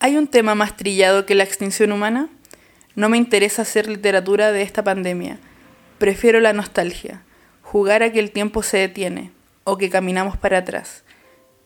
[0.00, 2.28] ¿Hay un tema más trillado que la extinción humana?
[2.94, 5.40] No me interesa hacer literatura de esta pandemia.
[5.98, 7.24] Prefiero la nostalgia,
[7.62, 9.32] jugar a que el tiempo se detiene
[9.64, 11.02] o que caminamos para atrás.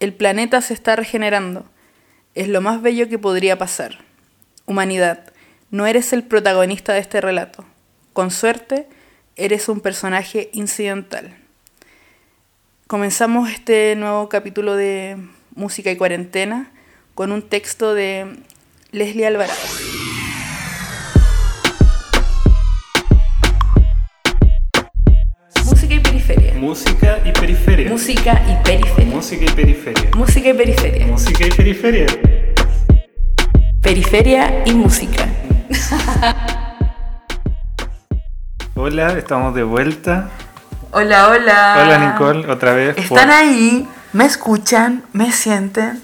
[0.00, 1.66] El planeta se está regenerando.
[2.34, 3.98] Es lo más bello que podría pasar.
[4.64, 5.30] Humanidad,
[5.70, 7.66] no eres el protagonista de este relato.
[8.14, 8.88] Con suerte,
[9.36, 11.36] eres un personaje incidental.
[12.86, 15.18] Comenzamos este nuevo capítulo de
[15.54, 16.72] Música y Cuarentena
[17.14, 18.36] con un texto de
[18.92, 19.52] Leslie Alvarado.
[25.64, 26.54] Música y periferia.
[26.54, 27.90] Música y periferia.
[27.90, 29.14] Música y periferia.
[29.14, 30.10] Música y periferia.
[30.14, 31.06] Música y periferia.
[31.06, 32.06] Música y periferia.
[33.80, 35.26] Periferia y música.
[38.74, 40.30] Hola, estamos de vuelta.
[40.92, 41.76] Hola, hola.
[41.82, 42.94] Hola Nicole, otra vez.
[42.94, 46.02] por- Están ahí, me escuchan, me sienten.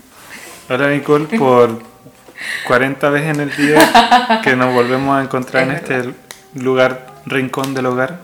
[0.68, 1.80] Hola Nicole, por
[2.66, 6.10] 40 veces en el día que nos volvemos a encontrar en Es este
[6.54, 8.18] lugar, rincón del hogar.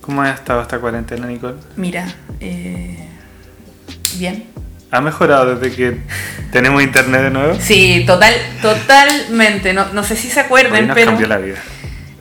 [0.00, 1.56] ¿Cómo ha estado esta cuarentena Nicole?
[1.76, 2.06] Mira,
[2.40, 2.98] eh,
[4.16, 4.44] bien.
[4.90, 5.98] ¿Ha mejorado desde que
[6.50, 7.54] tenemos internet de nuevo?
[7.60, 8.32] Sí, total,
[8.62, 9.74] totalmente.
[9.74, 11.56] No, no sé si se Hoy acuerdan, nos pero cambió la vida.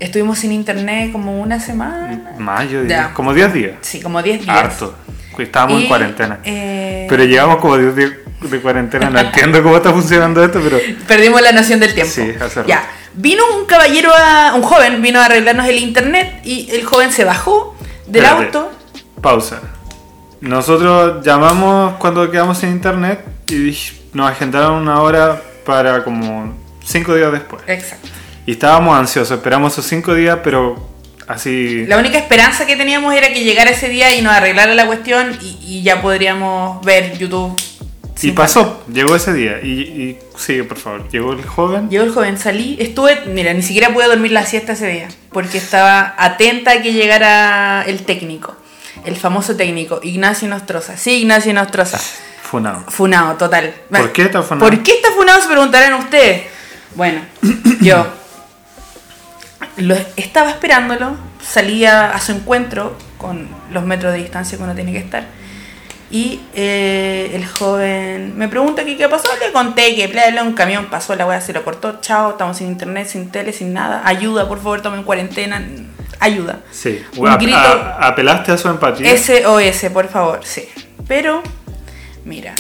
[0.02, 2.33] estuvimos sin internet como una semana.
[2.38, 3.14] Más, yo diría, Ya.
[3.14, 3.73] como 10 días.
[3.81, 4.49] Sí, como 10 días.
[4.58, 4.95] Harto.
[5.39, 6.39] Estábamos Y, en cuarentena.
[6.44, 9.09] eh, Pero llevamos como 10 días de cuarentena.
[9.09, 12.13] No entiendo cómo está funcionando esto, pero Perdimos la noción del tiempo.
[12.13, 12.66] Sí, hace rato.
[12.67, 12.88] Ya.
[13.13, 17.23] Vino un caballero, a, un joven, vino a arreglarnos el internet y el joven se
[17.23, 18.58] bajó del Espérate.
[18.58, 18.71] auto.
[19.21, 19.61] pausa.
[20.39, 23.75] Nosotros llamamos cuando quedamos sin internet y
[24.13, 27.63] nos agendaron una hora para como 5 días después.
[27.65, 28.08] Exacto.
[28.45, 30.88] Y estábamos ansiosos, esperamos esos 5 días, pero
[31.27, 31.85] así...
[31.88, 35.35] La única esperanza que teníamos era que llegara ese día y nos arreglara la cuestión
[35.41, 37.59] y, y ya podríamos ver YouTube.
[38.22, 39.60] Y pasó, llegó ese día.
[39.62, 41.08] Y, y sigue, por favor.
[41.10, 41.90] Llegó el joven.
[41.90, 45.58] Llegó el joven, salí, estuve, mira, ni siquiera pude dormir la siesta ese día, porque
[45.58, 48.56] estaba atenta a que llegara el técnico,
[49.06, 50.98] el famoso técnico, Ignacio Nostroza.
[50.98, 52.00] Sí, Ignacio Nostroza.
[52.42, 52.83] Funado.
[52.88, 53.73] Funado, total.
[53.89, 54.70] ¿Por qué está funado?
[54.70, 55.42] ¿Por qué está funado?
[55.42, 56.44] Se preguntarán ustedes.
[56.95, 57.22] Bueno,
[57.82, 58.08] yo
[59.77, 64.92] lo, estaba esperándolo, salía a su encuentro con los metros de distancia que uno tiene
[64.92, 65.27] que estar.
[66.10, 70.54] Y eh, el joven me pregunta que qué pasó, le conté que bla, bla, un
[70.54, 74.02] camión pasó, la weá se lo cortó, chao, estamos sin internet, sin tele, sin nada,
[74.06, 75.62] ayuda, por favor, tomen cuarentena,
[76.22, 76.60] ayuda.
[76.72, 77.04] Sí.
[77.18, 79.12] Un A- grito- a- apelaste a su empatía.
[79.18, 80.64] SOS, por favor, sí.
[81.10, 81.44] Pero,
[82.24, 82.56] mira,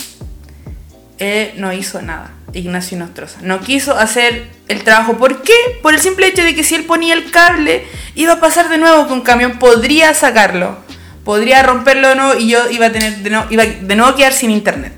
[1.17, 3.39] él no hizo nada, Ignacio Nostroza.
[3.41, 5.17] No quiso hacer el trabajo.
[5.17, 5.53] ¿Por qué?
[5.81, 7.85] Por el simple hecho de que si él ponía el cable,
[8.15, 10.85] iba a pasar de nuevo que un camión podría sacarlo.
[11.27, 14.15] Podría romperlo de nuevo y yo iba a tener de nuevo, iba de nuevo a
[14.15, 14.93] quedar sin internet.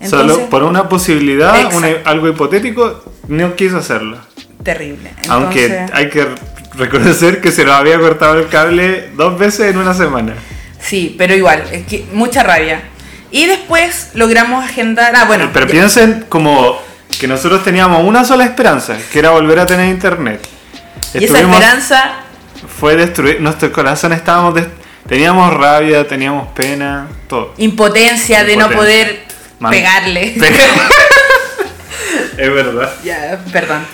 [0.00, 4.18] Entonces, Solo por una posibilidad, una- algo hipotético, no quiso hacerlo.
[4.62, 5.10] terrible.
[5.28, 6.26] Aunque hay que
[6.74, 10.34] reconocer que se nos había cortado el cable dos veces en una semana.
[10.80, 12.82] Sí, pero igual, es que mucha rabia.
[13.32, 15.12] Y después logramos agendar.
[15.16, 15.50] Ah, bueno.
[15.52, 16.80] Pero ya- piensen como
[17.18, 20.46] que nosotros teníamos una sola esperanza, que era volver a tener internet.
[21.14, 22.14] y esa esperanza
[22.78, 24.66] fue destruir, nuestro corazón estábamos, des-
[25.08, 27.54] teníamos rabia, teníamos pena, todo.
[27.58, 29.24] impotencia de no poder
[29.58, 30.34] Man- pegarle.
[32.38, 32.92] es verdad.
[33.04, 33.84] ya, perdón.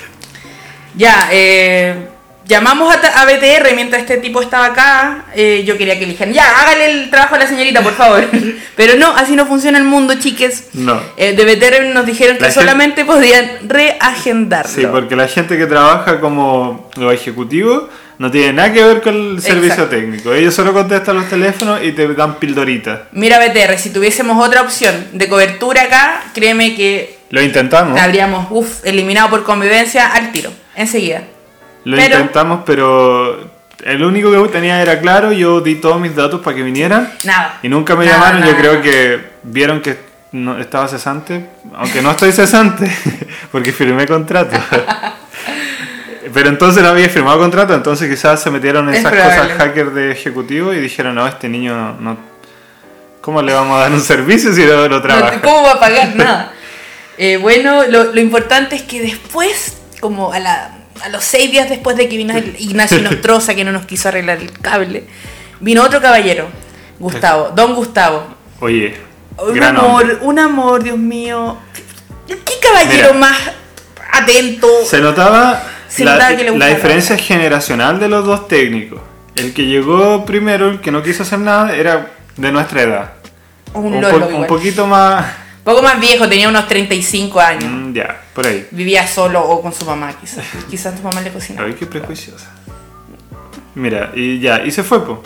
[0.95, 2.09] Ya, eh,
[2.47, 5.25] llamamos a, a BTR mientras este tipo estaba acá.
[5.35, 8.27] eh, yo quería que le dijeran, ya, hágale el trabajo a la señorita, por favor.
[8.77, 10.69] Pero no, así no funciona el mundo, chiques.
[10.75, 11.01] No.
[11.17, 14.73] Eh, de BTR nos dijeron que gente- solamente podían reagendarlo.
[14.75, 17.85] Sí, porque la gente que trabaja como los ejecutivos
[18.23, 19.97] no tiene nada que ver con el servicio Exacto.
[19.97, 20.33] técnico.
[20.33, 23.01] Ellos solo contestan los teléfonos y te dan pildoritas.
[23.11, 28.01] Mira, BTR, si tuviésemos otra opción de cobertura acá, créeme que Lo intentamos.
[28.01, 31.25] habríamos, uff, eliminado por convivencia al tiro, enseguida.
[31.83, 33.51] Lo Pero- intentamos, pero
[33.85, 35.33] el único que tenía era claro.
[35.33, 37.13] Yo di todos mis datos para que vinieran.
[37.25, 37.59] Nada.
[37.65, 38.41] Y nunca me Nada, llamaron.
[38.43, 39.99] nada, Yo creo que vieron que
[40.31, 41.45] no, estaba cesante.
[41.75, 42.89] Aunque no estoy cesante,
[43.51, 44.57] porque firmé contrato.
[46.33, 49.37] Pero entonces no había firmado contrato, entonces quizás se metieron en Es esas probable.
[49.43, 52.17] cosas hackers de ejecutivo y dijeron, no, este niño no,
[53.21, 55.41] ¿Cómo le vamos a dar un servicio si no lo trabaja?
[55.41, 56.53] ¿Cómo va a pagar nada?
[57.19, 61.69] Eh, bueno, lo, lo importante es que después, como a, la, a los seis días
[61.69, 65.05] después de que vino el Ignacio Nostroza, que no nos quiso arreglar el cable,
[65.61, 66.49] vino otro caballero,
[66.99, 68.25] Gustavo, don Gustavo.
[68.61, 68.97] Oye,
[69.37, 70.19] Un gran amor, hombre.
[70.23, 71.59] un amor, Dios mío.
[72.27, 73.19] ¿Qué caballero Mira.
[73.19, 73.39] más
[74.11, 74.67] atento?
[74.87, 79.01] Se notaba, Se la, notaba que le la diferencia generacional de los dos técnicos.
[79.35, 83.13] El que llegó primero, el que no quiso hacer nada, era de nuestra edad.
[83.75, 85.25] Un, Un, lolo po- un poquito más,
[85.65, 87.65] Poco más viejo, tenía unos 35 años.
[87.65, 88.67] Mm, ya, por ahí.
[88.73, 90.45] Vivía solo o con su mamá, quizás.
[90.71, 91.69] Quizás tu mamá le cocinaba.
[91.69, 92.51] Ay, qué prejuiciosa.
[93.75, 95.23] Mira, y ya, y se fue, po.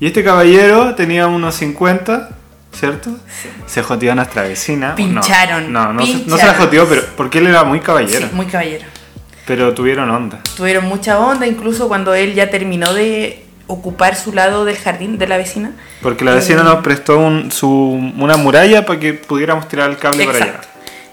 [0.00, 2.30] Y este caballero tenía unos 50,
[2.72, 3.10] ¿cierto?
[3.66, 4.90] Se joteó a nuestra vecina.
[4.90, 6.56] No, Pincharon, No, no, se- no se la pincharon.
[6.56, 8.26] joteó, pero porque él era muy caballero.
[8.28, 8.84] Sí, muy caballero.
[9.48, 10.40] Pero tuvieron onda.
[10.56, 15.26] Tuvieron mucha onda, incluso cuando él ya terminó de ocupar su lado del jardín de
[15.26, 15.72] la vecina.
[16.02, 19.96] Porque la vecina Eh, nos prestó un- su, una muralla para que pudiéramos tirar el
[19.96, 20.60] cable para allá.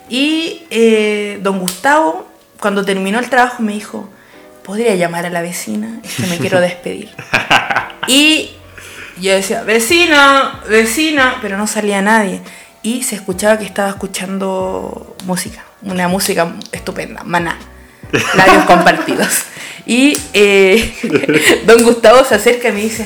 [0.10, 2.28] Y eh, don Gustavo,
[2.60, 4.08] cuando terminó el trabajo, me dijo,
[4.64, 6.00] ¿podría llamar a la vecina?
[6.04, 7.10] Es que me quiero despedir.
[8.08, 8.52] y
[9.20, 12.42] yo decía, vecina, vecina, pero no salía nadie.
[12.84, 17.58] Y se escuchaba que estaba escuchando música, una música estupenda, maná,
[18.36, 19.44] labios compartidos.
[19.86, 23.06] Y eh, don Gustavo se acerca y me dice,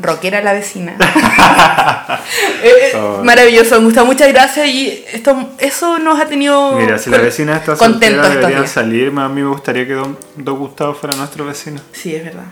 [0.00, 0.96] rockera la vecina.
[2.62, 3.22] Eh, eh, Oh.
[3.24, 4.66] Maravilloso, don Gustavo, muchas gracias.
[4.66, 9.12] Y esto, eso nos ha tenido Mira, si la vecina está estos deberían salir.
[9.16, 11.80] A mí me gustaría que don, don Gustavo fuera nuestro vecino.
[11.92, 12.44] Sí, es verdad.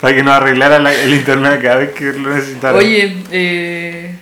[0.00, 2.76] para que nos arreglara la- el internet cada vez que lo necesitara.
[2.76, 4.14] Oye, eh,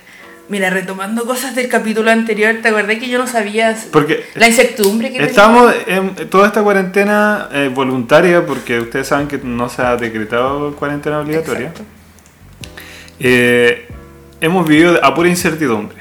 [0.50, 5.08] mira, retomando cosas del capítulo anterior, ¿te acordás que yo no sabía Porque la incertidumbre
[5.08, 5.30] que tenía?
[5.30, 10.74] Estamos en toda esta cuarentena eh, voluntaria, porque ustedes saben que no se ha decretado
[10.74, 11.72] cuarentena obligatoria.
[13.20, 13.88] Eh,
[14.40, 15.96] hemos vivido a pura incertidumbre.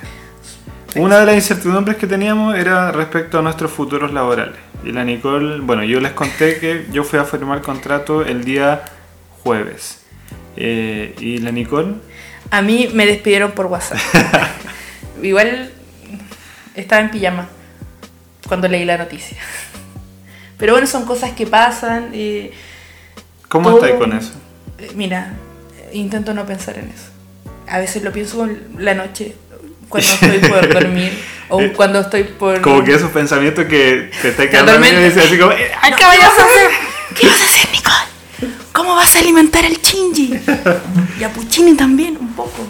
[0.95, 4.55] Una de las incertidumbres que teníamos era respecto a nuestros futuros laborales.
[4.83, 8.83] Y la Nicole, bueno, yo les conté que yo fui a firmar contrato el día
[9.43, 10.03] jueves.
[10.55, 11.93] Eh, y la Nicole,
[12.51, 13.99] A mí me despidieron por WhatsApp.
[15.21, 15.71] Igual
[16.75, 17.47] estaba en pijama
[18.47, 19.37] cuando leí la noticia.
[20.57, 22.09] Pero bueno, son cosas que pasan.
[22.13, 22.51] y,
[23.47, 24.31] ¿cómo Todo- estáis con eso?
[24.79, 25.33] eh, mira,
[25.93, 27.09] intento no pensar en eso.
[27.67, 29.35] A veces lo pienso en la noche,
[29.89, 31.11] cuando estoy por dormir
[31.49, 32.61] o Eh, cuando estoy por...
[32.61, 36.03] Como que esos pensamientos que te está quedando y dices así como, "Eh, Ay, ¿Qué
[36.05, 36.69] vayas a hacer?
[37.19, 38.08] ¿Qué vas a hacer, Nicole?
[38.73, 40.39] ¿Cómo vas a alimentar al Chingy?
[41.19, 42.67] Y a Puccini también, un poco.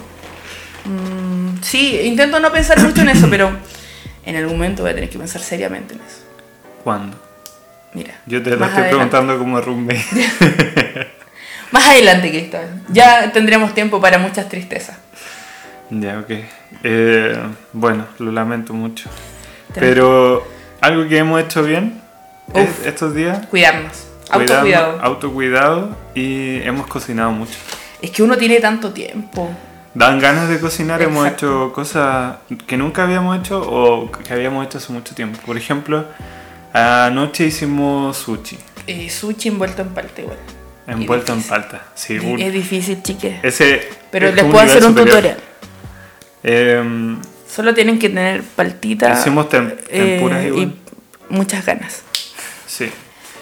[0.84, 3.50] Mm, sí, intento no pensar mucho en eso, pero
[4.24, 6.20] en algún momento voy a tener que pensar seriamente en eso.
[6.82, 7.16] ¿Cuándo?
[7.94, 8.20] Mira.
[8.26, 8.88] Yo te lo estoy adelante.
[8.90, 10.04] preguntando como roommate.
[11.72, 12.82] Más adelante, Cristóbal.
[12.88, 14.96] Ya tendremos tiempo para muchas tristezas.
[15.90, 16.30] ya, ok.
[16.82, 17.38] Eh,
[17.72, 19.08] bueno, lo lamento mucho.
[19.72, 19.94] Tranquilo.
[19.94, 20.48] Pero
[20.80, 22.00] algo que hemos hecho bien
[22.54, 22.86] es- Uf.
[22.86, 24.06] estos días, Cuidarnos.
[24.30, 25.00] Autocuidado.
[25.02, 27.54] autocuidado y hemos cocinado mucho.
[28.02, 29.50] Es que uno tiene tanto tiempo.
[29.92, 31.46] Dan ganas de cocinar, hemos Exacto.
[31.66, 32.36] hecho cosas
[32.66, 35.38] que nunca habíamos hecho o que habíamos hecho hace mucho tiempo.
[35.44, 36.06] Por ejemplo,
[36.72, 38.56] anoche hicimos sushi,
[38.86, 40.38] Eh, sushi envuelto en palta igual.
[40.86, 41.82] envuelto en palta.
[41.94, 43.40] Sí, un- Es difícil, chiques.
[43.42, 45.08] ese Pero es les puedo hacer un superior.
[45.16, 45.36] tutorial.
[46.42, 47.18] Em,
[47.48, 49.12] Solo tienen que tener paltita.
[49.12, 50.62] Hicimos tem- eh, tempuras igual.
[50.62, 52.02] y muchas ganas.
[52.66, 52.90] sí.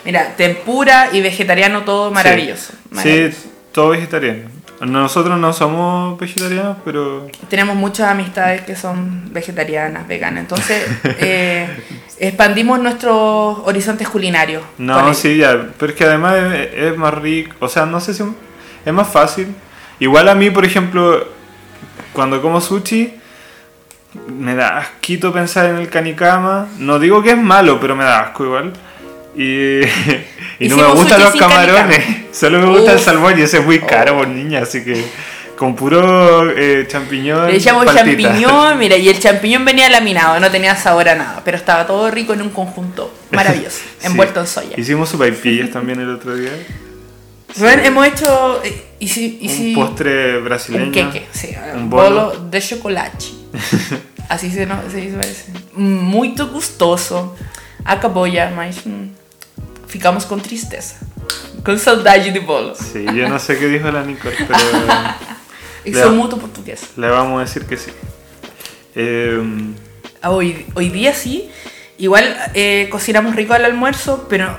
[0.04, 2.72] Mira, tempura y vegetariano todo maravilloso.
[2.72, 3.48] Sí, maravilloso.
[3.72, 4.58] todo vegetariano.
[4.80, 10.40] Nosotros no somos vegetarianos, pero Tenemos muchas amistades que son vegetarianas, veganas.
[10.40, 11.68] Entonces, eh,
[12.18, 14.62] expandimos nuestros horizontes culinarios.
[14.78, 15.68] no, sí, ya.
[15.78, 18.22] Pero es que además es, es más rico, o sea, no sé si
[18.84, 19.48] es más fácil.
[19.98, 21.26] Igual a mí, por ejemplo,
[22.12, 23.14] cuando como sushi,
[24.28, 26.68] me da asquito pensar en el canicama.
[26.78, 28.72] No digo que es malo, pero me da asco igual.
[29.38, 29.80] Y,
[30.64, 33.04] y no me gustan los camarones, solo me gusta el Uf.
[33.04, 34.18] salmón y ese es muy caro Oh.
[34.18, 35.04] por niña, así que
[35.56, 37.46] con puro eh, champiñón.
[37.48, 38.04] Le echamos paltita.
[38.04, 42.10] champiñón, mira, y el champiñón venía laminado, no tenía sabor a nada, pero estaba todo
[42.10, 44.06] rico en un conjunto maravilloso, Sí.
[44.06, 44.74] envuelto en soya.
[44.76, 46.50] Hicimos sopaipillas también el otro día.
[47.56, 50.84] Bueno, hemos hecho eh, y si, y si- un postre brasileño.
[50.86, 52.26] un queque, sí, un bolo.
[52.32, 53.24] bolo de chocolate.
[54.28, 55.44] Así se, no, se parece.
[57.84, 59.08] Acabou já, mas hum,
[59.88, 60.96] ficamos com tristeza.
[61.64, 62.74] Com saudade de bolo.
[62.74, 64.58] Sí, yo no sé qué dijo la Nicole, pero
[65.84, 66.02] Ya.
[66.04, 66.86] sou muito portuguesa.
[66.96, 67.90] le vamos a decir que sí.
[68.94, 69.40] Eh,
[70.24, 71.50] Hoy, hoy día sí.
[71.98, 74.56] Igual eh, cocinamos rico al almuerzo, pero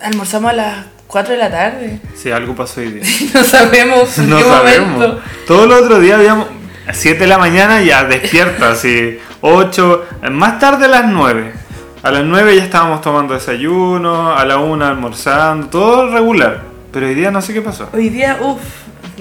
[0.00, 2.00] almorzamos a las 4 de la tarde.
[2.16, 3.02] sí, algo pasó hoy día.
[3.34, 4.90] No sabemos en No qué sabemos.
[4.92, 5.20] momento.
[5.46, 6.48] Todos los otros días habíamos
[6.92, 11.52] 7 de la mañana ya despierta, así 8, más tarde a las 9.
[12.04, 16.60] A las 9 ya estábamos tomando desayuno, a la 1 almorzando, todo regular.
[16.92, 17.88] Pero hoy día no sé qué pasó.
[17.94, 18.60] Hoy día, uff,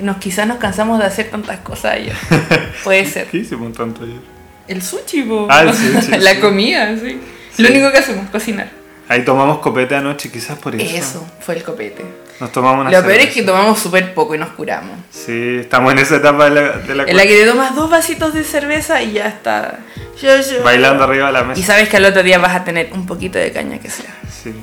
[0.02, 2.14] nos, quizás nos cansamos de hacer tantas cosas ayer.
[2.84, 3.28] Puede ser.
[3.28, 4.20] ¿Qué hicimos tanto ayer?
[4.68, 5.48] El sushi, po.
[5.50, 6.40] Ah, el sushi, La sí.
[6.42, 7.22] comida, sí.
[7.54, 7.64] Sí.
[7.64, 8.70] Lo único que hacemos, cocinar.
[9.08, 10.98] Ahí tomamos copete anoche, quizás por eso.
[10.98, 12.04] Eso fue el copete.
[12.40, 14.98] Nos tomamos una Lo peor es que tomamos súper poco y nos curamos.
[15.12, 17.90] Sí, estamos en esa etapa de la, de la En la que te tomas dos
[17.90, 19.80] vasitos de cerveza y ya está.
[20.22, 20.64] Yo, yo.
[20.64, 21.60] bailando arriba de la mesa.
[21.60, 24.14] Y sabes que al otro día vas a tener un poquito de caña que sea.
[24.30, 24.54] Sí.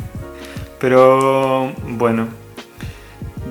[0.78, 2.28] Pero bueno,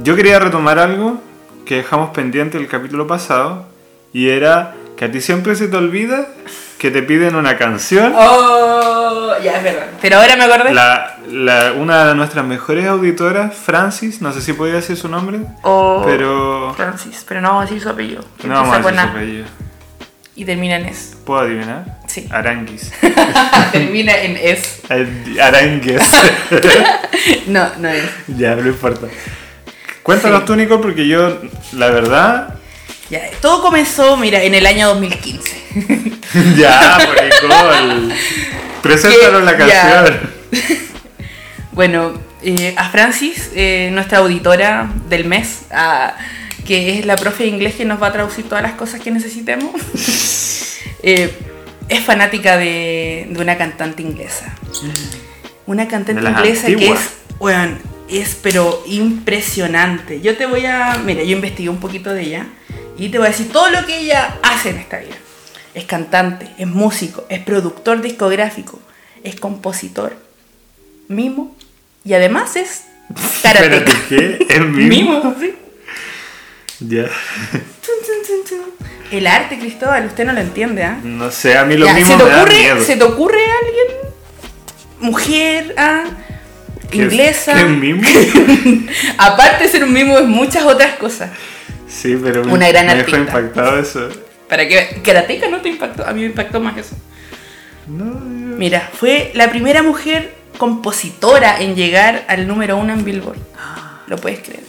[0.04, 1.22] yo quería retomar algo
[1.66, 3.68] que dejamos pendiente el capítulo pasado
[4.12, 6.28] y era que a ti siempre se te olvida
[6.80, 8.14] que te piden una canción.
[8.16, 9.88] Oh, ya es verdad.
[10.02, 10.74] Pero ahora me acordé.
[10.74, 15.40] La, la- una de nuestras mejores auditoras, Francis, no sé si podía decir su nombre,
[15.62, 18.24] Oh, pero Francis, pero no vamos a decir su apellido.
[18.44, 19.46] no vamos a decir su apellido.
[20.36, 21.18] Y termina en S.
[21.26, 21.98] ¿Puedo adivinar?
[22.08, 22.26] Sí.
[22.32, 22.94] Aranguis.
[23.74, 24.82] termina en S.
[25.42, 26.02] Arangues.
[27.48, 28.06] No, no es.
[28.28, 29.08] ya, no importa.
[30.04, 30.46] Cuéntanos Sí.
[30.46, 31.40] tú, Nicole, porque yo,
[31.74, 32.56] la verdad,
[33.10, 35.60] Ya, todo comenzó, mira, en el año 2015.
[36.58, 37.16] Ya, por.
[38.84, 40.30] Preséntanos la canción.
[41.72, 42.14] Bueno,
[42.44, 46.14] eh, a Francis, eh, nuestra auditora del mes, a-
[46.68, 49.12] que es la profe de inglés que nos va a traducir todas las cosas que
[49.12, 49.72] necesitemos,
[51.04, 51.34] eh,
[51.88, 54.54] es fanática de, de una cantante inglesa.
[55.68, 57.00] Una cantante inglesa que es,
[57.40, 60.20] weón, es pero impresionante.
[60.20, 62.46] Yo te voy a, mira, yo investigué un poquito de ella
[63.00, 65.16] y te voy a decir todo lo que ella hace en esta vida.
[65.74, 68.80] Es cantante, es músico, es productor discográfico,
[69.24, 70.16] es compositor,
[71.08, 71.56] mimo
[72.04, 72.84] y además es
[73.44, 73.94] karateca.
[74.10, 74.46] ¿qué?
[74.50, 75.24] ¿Es mimo?
[75.24, 75.56] Mimo, sí.
[76.82, 77.06] Ya.
[79.12, 81.00] El arte, Cristóbal, usted no lo entiende, ¿ah?
[81.04, 82.84] No sé, a mí lo Ya, mismo ¿se, te me da ocurre, miedo.
[82.86, 84.12] ¿Se te ocurre alguien?
[85.00, 86.04] Mujer, ah,
[86.92, 87.54] ¿Qué es- inglesa.
[87.56, 88.02] ¿Qué es mimo?
[89.18, 91.32] Aparte de ser un mimo, es muchas otras cosas.
[91.90, 94.10] Sí, pero me, Una gran me dejó impactado eso.
[94.48, 96.96] Para que Karateka no te impactó, a mí me impactó más eso.
[97.88, 103.38] No, yo- Mira, fue la primera mujer compositora en llegar al número uno en Billboard.
[104.08, 104.64] ¿Lo puedes creer?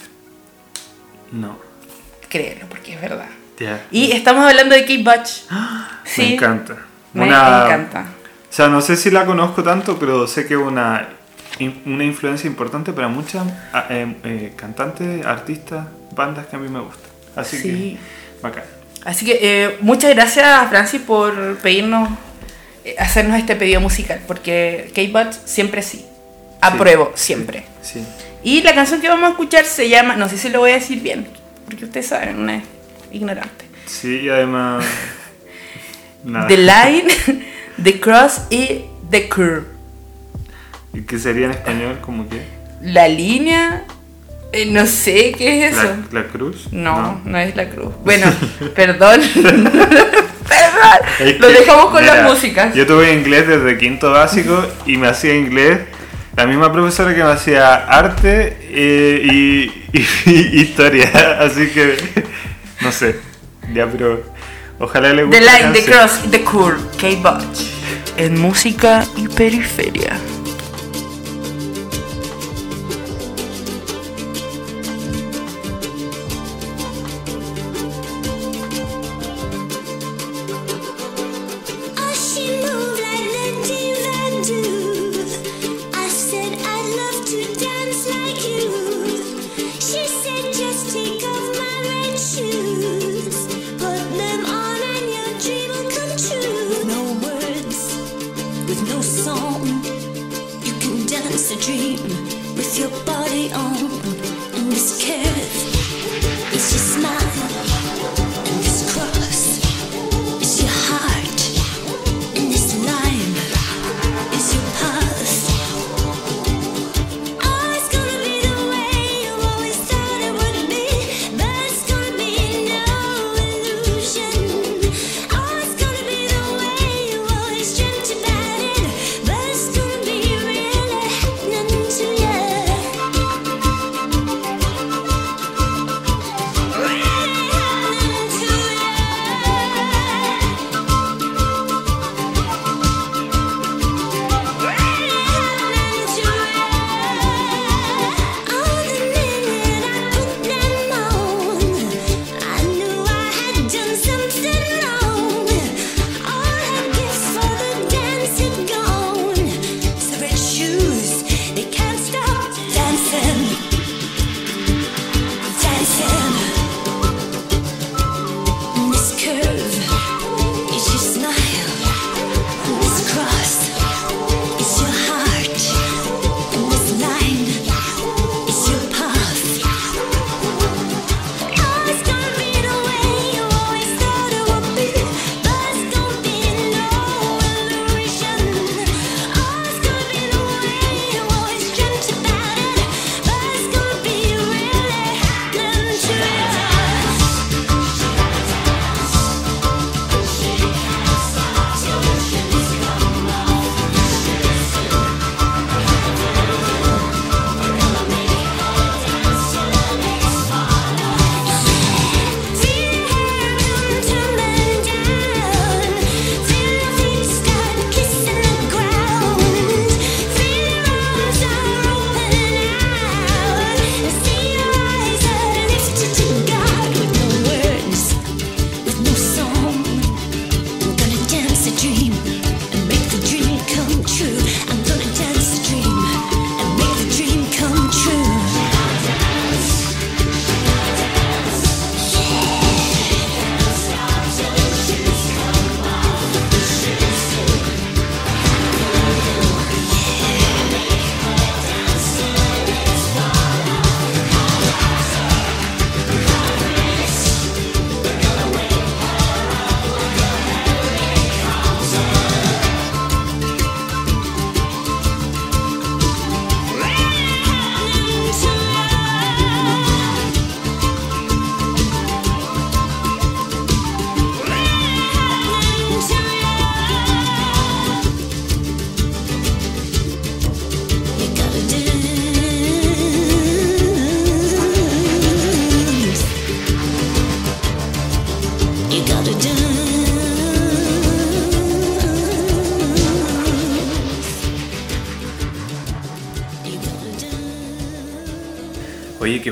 [1.33, 1.59] no.
[2.29, 3.27] Créelo, porque es verdad.
[3.91, 5.31] Y estamos hablando de Kate Butch.
[6.05, 6.77] Sí, Me encanta.
[7.13, 8.01] Me Una- encanta.
[8.49, 11.09] O sea, no sé si la conozco tanto, pero sé que es una,
[11.87, 16.81] una influencia importante para muchas ah, eh, eh, cantantes, artistas, bandas que a mí me
[16.81, 17.10] gustan.
[17.41, 17.69] Así Sí.
[17.69, 18.65] que, bacán.
[19.05, 22.11] Así que eh, muchas gracias Francis por pedirnos,
[22.85, 26.05] eh, hacernos este pedido musical, porque Butch siempre sí.
[26.61, 27.65] Apruebo, siempre.
[27.83, 28.05] Sí.
[28.43, 30.75] Y la canción que vamos a escuchar se llama, no sé si lo voy a
[30.75, 31.27] decir bien,
[31.67, 32.63] porque ustedes saben, una es
[33.13, 33.65] ignorante.
[33.87, 34.85] Sí, y además.
[36.25, 36.47] Nada.
[36.49, 37.45] The Line,
[37.83, 39.65] The Cross y The Curve.
[40.93, 41.99] ¿Y qué sería en español?
[42.03, 42.43] como que?
[42.83, 43.85] La línea,
[44.53, 45.97] eh, no sé qué es eso.
[46.13, 46.69] ¿La, la cruz?
[46.73, 47.95] No, no, es la cruz.
[48.05, 48.27] Bueno,
[48.75, 49.21] perdón.
[49.35, 49.71] perdón.
[51.21, 52.75] Es Lo dejamos con mira, las músicas.
[52.75, 55.81] Yo tuve inglés desde quinto básico y me hacía inglés
[56.37, 61.39] la misma profesora que me hacía arte eh, y, y- y historia.
[61.41, 61.97] Así que,
[62.81, 63.17] no sé.
[63.75, 64.23] Ya, pero
[64.79, 65.39] ojalá le guste.
[65.41, 65.85] The Line, The.
[65.85, 66.79] Cross The Curve.
[66.97, 67.61] Kate Butch.
[68.17, 70.17] En música y periferia.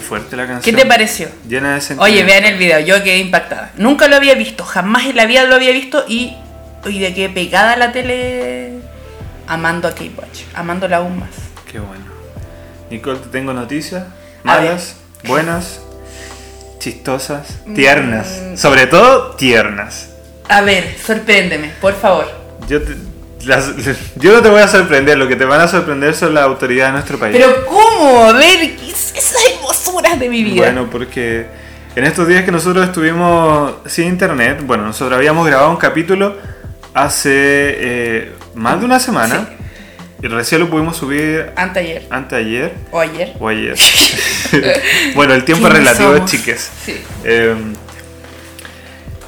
[0.09, 0.77] Fuerte la ¿Qué canción.
[0.77, 1.29] te pareció?
[1.49, 2.03] Llena de sentimiento.
[2.05, 3.71] Oye, vean el video, yo quedé impactada.
[3.77, 6.35] Nunca lo había visto, jamás en la vida lo había visto y
[6.85, 8.73] hoy de que pegada a la tele
[9.47, 11.31] amando a K-Watch, amándola aún más.
[11.71, 12.05] Qué bueno.
[12.91, 14.05] Nicole, te tengo noticias.
[14.43, 15.81] Malas, buenas,
[16.79, 17.75] chistosas, Mm.
[17.75, 18.29] tiernas.
[18.57, 20.11] Sobre todo, tiernas.
[20.49, 22.31] A ver, sorpréndeme, por favor.
[22.69, 22.97] Yo, te-
[23.45, 23.73] las-
[24.17, 26.89] yo no te voy a sorprender, lo que te van a sorprender son las autoridades
[26.89, 27.37] de nuestro país.
[27.37, 28.25] Pero ¿cómo?
[28.25, 28.88] A ver, ¿qué
[30.17, 30.63] de mi vida.
[30.63, 31.47] Bueno, porque
[31.97, 36.37] en estos días que nosotros estuvimos sin internet, bueno, nosotros habíamos grabado un capítulo
[36.95, 39.49] hace eh, más de una semana
[40.21, 43.35] y recién lo pudimos subir Anteayer anteayer o ayer.
[43.39, 43.77] o ayer.
[45.15, 46.31] bueno, el tiempo es ¿Quiénes relativo, somos?
[46.31, 46.71] chiques.
[46.85, 47.01] Sí.
[47.25, 47.55] Eh,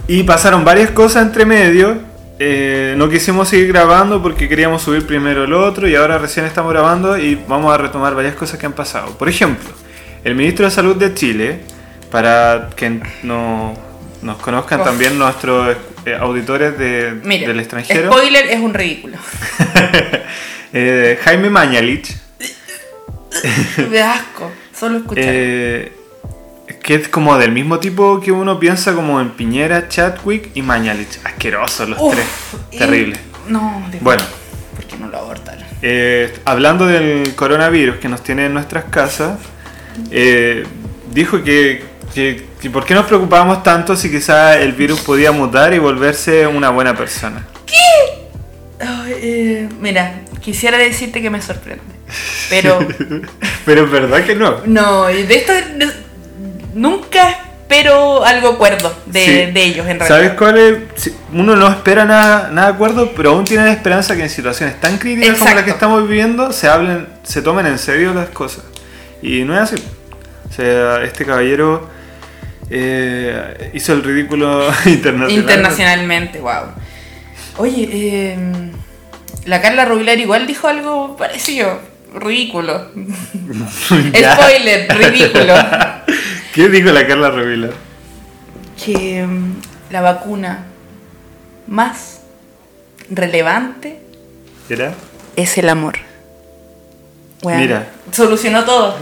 [0.09, 1.99] y pasaron varias cosas entre medio.
[2.41, 6.73] Eh, no quisimos seguir grabando porque queríamos subir primero el otro y ahora recién estamos
[6.73, 9.17] grabando y vamos a retomar varias cosas que han pasado.
[9.17, 9.69] Por ejemplo,
[10.25, 11.61] el ministro de Salud de Chile,
[12.11, 13.75] para que no,
[14.23, 14.87] nos conozcan Uf.
[14.87, 19.17] también nuestros eh, auditores de- Mira, del extranjero, spoiler es un ridículo.
[20.73, 22.15] eh, Jaime Mañalich,
[23.91, 25.25] de asco, solo escuchar.
[25.27, 25.93] Eh,
[26.83, 31.19] que es como del mismo tipo que uno piensa como en Piñera, Chadwick y Mañalich.
[31.25, 32.27] Asquerosos los Uf, tres.
[32.73, 33.17] y- Terrible.
[33.49, 34.23] No, Dios Bueno.
[34.77, 35.65] ¿Por qué no lo abortaron?
[35.83, 39.39] Eh, hablando del coronavirus que nos tiene en nuestras casas,
[40.11, 40.65] eh,
[41.13, 45.73] dijo que, que, que por qué nos preocupábamos tanto si quizá el virus podía mutar
[45.75, 47.47] y volverse una buena persona.
[48.81, 51.83] Ay, eh, mira, quisiera decirte que me sorprende.
[52.49, 52.79] Pero
[53.65, 54.57] Pero es verdad que no.
[54.67, 55.53] no, y de esto
[56.75, 57.29] nunca
[57.61, 59.31] espero algo cuerdo de, Sí.
[59.53, 60.09] de ellos en realidad.
[60.09, 61.11] ¿Sabes cuál es?
[61.33, 64.81] Uno no espera nada, nada de acuerdo, pero aún tiene la esperanza que en situaciones
[64.81, 68.65] tan críticas como las que estamos viviendo se hablen, se tomen en serio las cosas.
[69.23, 69.83] Y no es así.
[70.49, 71.89] O sea, este caballero
[72.71, 75.31] eh, hizo el ridículo internacional.
[75.31, 76.73] Internacionalmente, wow.
[77.59, 78.39] Oye, eh,
[79.45, 81.81] la Carla Rubilar igual dijo algo parecido,
[82.15, 82.91] ridículo.
[83.89, 85.55] Spoiler, ridículo.
[86.55, 87.71] ¿Qué dijo la Carla Revila?
[88.85, 90.67] que mm, la vacuna
[91.67, 92.23] más
[93.11, 94.01] relevante
[94.69, 94.95] ¿Era?
[95.37, 95.99] es el amor.
[97.43, 97.87] Bueno, Mira.
[98.13, 98.97] Solucionó todo.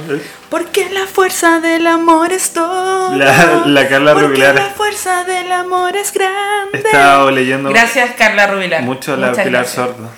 [0.49, 3.17] Porque la fuerza del amor es todo.
[3.17, 4.55] La- la Carla Porque Rubilar.
[4.55, 6.71] la fuerza del amor es grande.
[6.75, 8.83] He estado leyendo Gracias, Carla Rubilar.
[8.83, 9.87] mucho la Muchas Pilar gracias.
[9.87, 10.11] Sordo.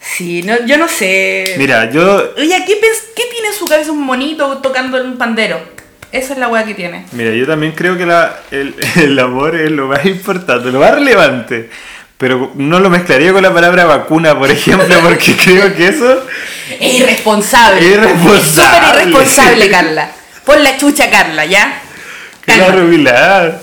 [0.00, 1.54] Sí, no, yo no sé.
[1.56, 2.78] Mira, yo Oye, ¿qué,
[3.16, 5.58] ¿qué tiene en su cabeza un monito tocando un pandero?
[6.12, 7.06] Esa es la weá que tiene.
[7.12, 10.92] Mira, yo también creo que la- el, el amor es lo más importante, lo más
[10.94, 11.70] relevante.
[12.18, 16.24] Pero no lo mezclaría con la palabra vacuna, por ejemplo, porque creo que eso.
[16.80, 17.84] Es irresponsable.
[17.84, 18.40] Irresponsable.
[18.42, 20.10] Súper irresponsable, Carla.
[20.44, 21.80] Pon la chucha, Carla, ¿ya?
[22.44, 22.68] Carla.
[22.68, 23.62] Rubilar.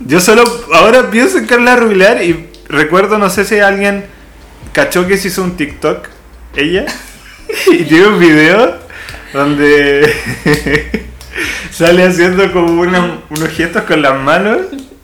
[0.00, 4.04] Yo solo ahora pienso en Carla Rubilar y recuerdo, no sé si alguien
[4.72, 6.08] cachó que se hizo un TikTok,
[6.54, 6.86] ella,
[7.66, 8.78] y tiene un video
[9.32, 10.14] donde
[11.70, 14.58] sale haciendo como unos, unos gestos con las manos.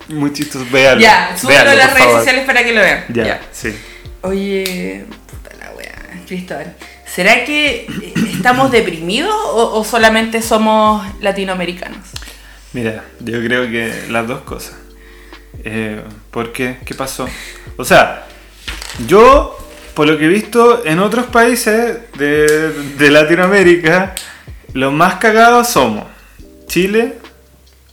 [0.08, 1.00] Muy chistosos, véanlo.
[1.00, 2.18] Ya, súbelo a las redes favor.
[2.20, 3.04] sociales para que lo vean.
[3.10, 3.40] Ya, Ya.
[3.52, 3.74] sí.
[4.22, 6.74] Oye, puta la wea, Cristóbal.
[7.06, 11.98] ¿Será que eh, estamos deprimidos o, o solamente somos latinoamericanos?
[12.72, 14.74] Mira, yo creo que las dos cosas.
[15.64, 16.78] Eh, ¿Por qué?
[16.86, 17.28] ¿Qué pasó?
[17.76, 18.26] O sea,
[19.06, 19.58] yo,
[19.94, 24.14] por lo que he visto en otros países de, de Latinoamérica,
[24.72, 26.04] los más cagados somos
[26.66, 27.18] Chile,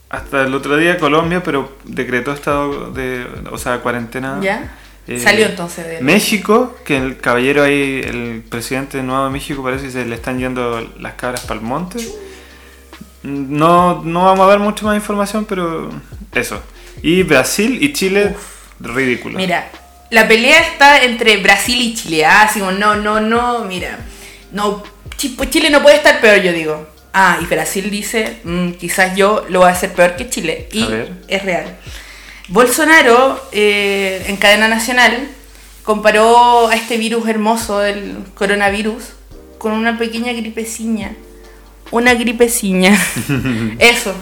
[0.09, 4.39] hasta el otro día Colombia, pero decretó estado de, o sea, cuarentena.
[4.41, 4.75] ¿Ya?
[5.07, 6.01] Eh, Salió entonces de...
[6.01, 10.37] México, que el caballero ahí, el presidente de Nuevo México, parece que se le están
[10.39, 11.99] yendo las cabras para el monte.
[13.23, 15.89] No, no vamos a dar mucha más información, pero
[16.33, 16.61] eso.
[17.01, 18.35] Y Brasil y Chile,
[18.79, 19.37] ridículo.
[19.37, 19.69] Mira,
[20.09, 22.25] la pelea está entre Brasil y Chile.
[22.25, 23.99] Ah, como, no, no, no, mira.
[24.51, 24.83] No,
[25.17, 26.87] Chi- Chile no puede estar peor, yo digo.
[27.13, 30.67] Ah, y Brasil dice, "Mm, quizás yo lo voy a hacer peor que Chile.
[30.71, 30.85] Y
[31.27, 31.77] es real.
[32.49, 35.27] Bolsonaro, eh, en cadena nacional,
[35.83, 39.03] comparó a este virus hermoso, el coronavirus,
[39.57, 41.13] con una pequeña gripeciña.
[41.91, 42.97] Una gripeciña.
[43.79, 44.13] Eso.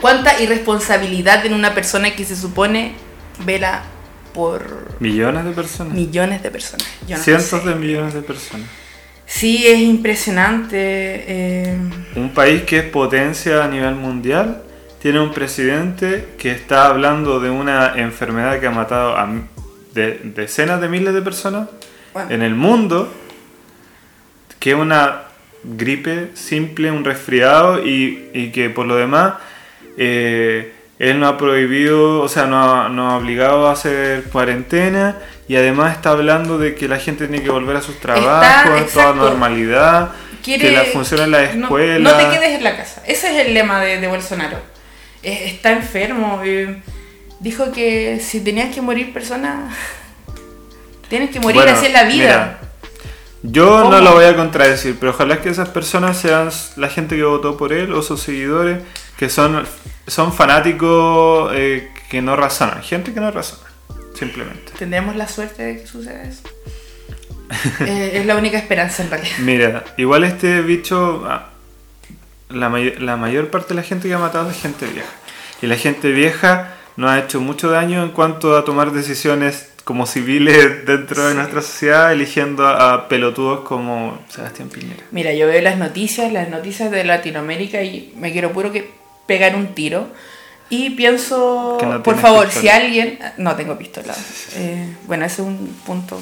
[0.00, 2.92] ¿Cuánta irresponsabilidad en una persona que se supone
[3.44, 3.82] vela
[4.34, 5.94] por Millones de personas.
[5.94, 6.86] millones de personas?
[7.06, 7.68] Yo no Cientos sé.
[7.68, 8.66] de millones de personas.
[9.34, 10.76] Sí, es impresionante.
[10.78, 11.76] eh,
[12.16, 14.62] Un país que es potencia a nivel mundial
[15.00, 19.28] tiene un presidente que está hablando de una enfermedad que ha matado a
[19.94, 21.68] de- decenas de miles de personas
[22.12, 23.12] bueno, en el mundo,
[24.60, 25.22] que es una
[25.64, 29.34] gripe simple, un resfriado y, y que por lo demás
[29.96, 35.16] eh, él no ha prohibido, o sea, no ha, no ha obligado a hacer cuarentena
[35.52, 38.80] y además está hablando de que la gente tiene que volver a sus trabajos, toda
[38.80, 39.14] exacto.
[39.16, 40.12] normalidad,
[40.42, 42.10] Quiere- que la función en la escuela.
[42.10, 43.02] No, te quedes en la casa.
[43.06, 44.56] Ese es el lema de, de Bolsonaro.
[45.22, 46.40] Está enfermo.
[46.42, 46.80] eh,
[47.40, 49.74] dijo que si tenían que morir personas,
[51.10, 52.14] tienen que morir, Bueno, así es la vida.
[52.14, 52.58] mira,
[53.42, 53.90] yo ¿Cómo?
[53.90, 57.56] no lo voy a contradecir, pero ojalá que esas personas sean la gente que votó
[57.58, 58.78] por él o sus seguidores,
[59.18, 59.66] que son,
[60.06, 62.82] son fanáticos eh, que no razonan.
[62.82, 63.68] Gente que no razona,
[64.26, 64.72] simplemente.
[64.78, 66.42] Tendremos la suerte de que suceda eso.
[67.80, 69.36] Eh, es la única esperanza en realidad.
[69.40, 71.50] Mira, igual este bicho, ah,
[72.48, 75.08] la, may- la mayor parte de la gente que ha matado es gente vieja.
[75.60, 80.06] Y la gente vieja nos ha hecho mucho daño en cuanto a tomar decisiones como
[80.06, 85.02] civiles dentro de nuestra sociedad, eligiendo a, a pelotudos como Sebastián Piñera.
[85.10, 88.90] Mira, yo veo las noticias, las noticias de Latinoamérica y me quiero puro que
[89.26, 90.08] pegar un tiro.
[90.74, 92.62] Y pienso, no por favor, pistola.
[92.62, 93.18] si alguien...
[93.36, 94.14] No tengo pistola.
[94.54, 96.18] Eh, bueno, ese es un punto.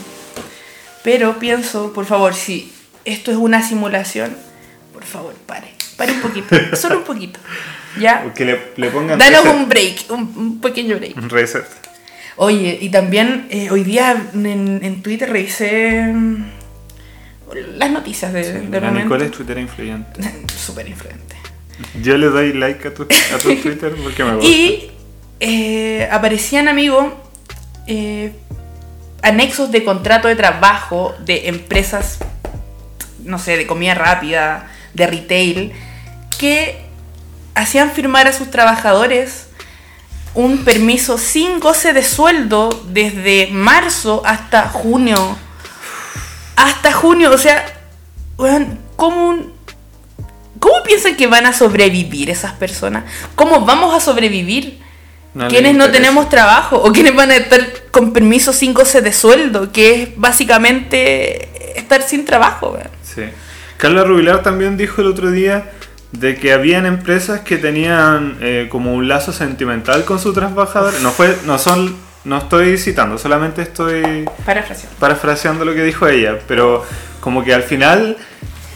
[1.05, 2.73] Pero pienso, por favor, si
[3.05, 4.37] esto es una simulación,
[4.93, 5.69] por favor, pare.
[5.97, 7.39] Pare un poquito, solo un poquito.
[8.01, 8.35] ¿Ya?
[8.35, 9.57] Que le, le pongan Danos reset.
[9.57, 11.17] un break, un, un pequeño break.
[11.17, 11.65] Un reset.
[12.35, 16.45] Oye, y también eh, hoy día en, en Twitter revisé mm,
[17.77, 19.01] las noticias de, del La momento.
[19.05, 20.21] Nicole es Twitter influyente.
[20.57, 21.37] Súper influente.
[22.03, 24.49] Yo le doy like a tu, a tu Twitter porque me gusta.
[24.49, 24.91] Y
[25.41, 27.15] eh, aparecían, amigo,
[27.87, 28.33] eh,
[29.23, 32.19] anexos de contrato de trabajo de empresas,
[33.25, 35.73] no sé, de comida rápida, de retail,
[36.39, 36.79] que
[37.55, 39.47] hacían firmar a sus trabajadores
[40.35, 45.37] un permiso sin goce de sueldo desde marzo hasta junio.
[46.57, 47.65] Hasta junio, o sea,
[48.97, 49.53] ¿cómo, un-
[50.61, 53.05] ¿cómo piensan que van a sobrevivir esas personas?
[53.35, 54.79] ¿Cómo vamos a sobrevivir?
[55.35, 59.13] No quienes no tenemos trabajo o quienes van a estar con permiso sin goce de
[59.13, 62.77] sueldo, que es básicamente estar sin trabajo.
[63.03, 63.23] Sí.
[63.77, 65.71] Carla Rubilar también dijo el otro día
[66.13, 71.01] de que habían empresas que tenían eh, como un lazo sentimental con sus trabajadores.
[71.01, 74.99] No fue, no son, no estoy citando, solamente estoy Parafraseando.
[74.99, 76.85] parafraseando lo que dijo ella, pero
[77.21, 78.17] como que al final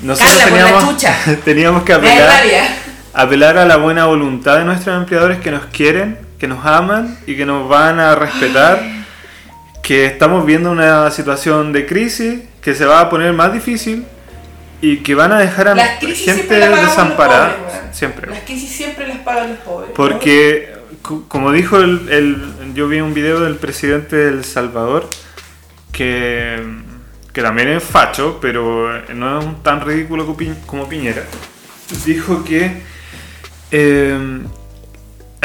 [0.03, 1.05] nosotros Carla, teníamos,
[1.45, 2.43] teníamos que apelar,
[3.13, 7.37] apelar a la buena voluntad de nuestros empleadores que nos quieren, que nos aman y
[7.37, 8.83] que nos van a respetar,
[9.83, 14.05] que estamos viendo una situación de crisis que se va a poner más difícil
[14.81, 17.57] y que van a dejar a Las crisis gente los desamparada.
[17.57, 18.31] pobres, siempre.
[18.31, 19.89] Las crisis siempre las pagan los pobres.
[19.91, 19.95] ¿no?
[19.95, 25.09] Porque, cu- como dijo el, el- Yo vi un video del presidente de El Salvador
[25.93, 26.59] que,
[27.35, 31.25] que también es facho, pero no es tan ridículo como Pi- como Piñera.
[32.07, 32.81] Dijo que
[33.71, 34.41] eh,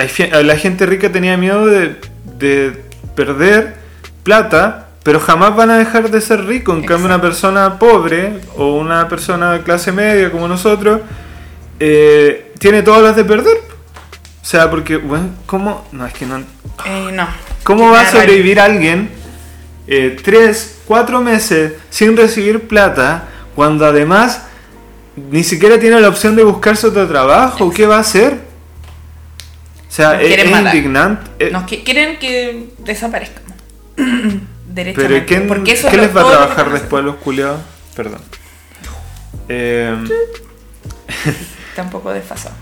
[0.08, 2.00] fe- la gente rica tenía miedo de,
[2.38, 2.82] de
[3.16, 3.76] perder
[4.24, 4.86] plata.
[5.02, 6.78] Pero jamás van a dejar de ser ricos.
[6.78, 11.02] En cambio, una persona pobre o una persona de clase media como nosotros
[11.80, 13.58] eh, tiene todas las de perder.
[14.42, 15.88] O sea, porque, bueno, ¿cómo?
[15.94, 16.40] No, es que no.
[16.86, 17.28] Eh, no.
[17.64, 19.10] ¿Cómo va a sobrevivir alguien
[19.92, 24.44] eh, tres, cuatro meses sin recibir plata cuando además
[25.16, 27.72] ni siquiera tiene la opción de buscarse otro trabajo?
[27.72, 28.34] ¿Qué va a hacer?
[29.88, 31.30] O sea, Nos es, indignante.
[31.40, 33.54] eh, Nos que- quieren que desaparezcamos.
[34.76, 35.26] pero.
[35.26, 37.60] ¿quién, Porque eso ¿qué es les va a trabajar después a los culiados?
[37.96, 38.22] Perdón.
[39.50, 40.14] Eh, haciendo.
[41.70, 42.54] Está un poco desfasado.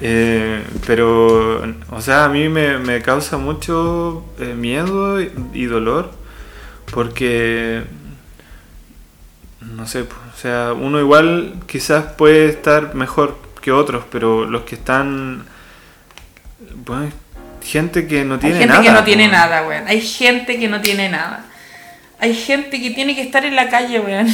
[0.00, 6.10] Eh, pero, o sea, a mí me, me causa mucho eh, miedo y, y dolor
[6.94, 7.82] porque,
[9.60, 14.76] no sé, o sea, uno igual quizás puede estar mejor que otros, pero los que
[14.76, 15.44] están,
[16.86, 17.10] bueno,
[17.62, 18.84] gente que no tiene Hay gente nada.
[18.84, 19.88] que no tiene nada, weón.
[19.88, 21.44] Hay gente que no tiene nada.
[22.20, 24.28] Hay gente que tiene que estar en la calle, weón.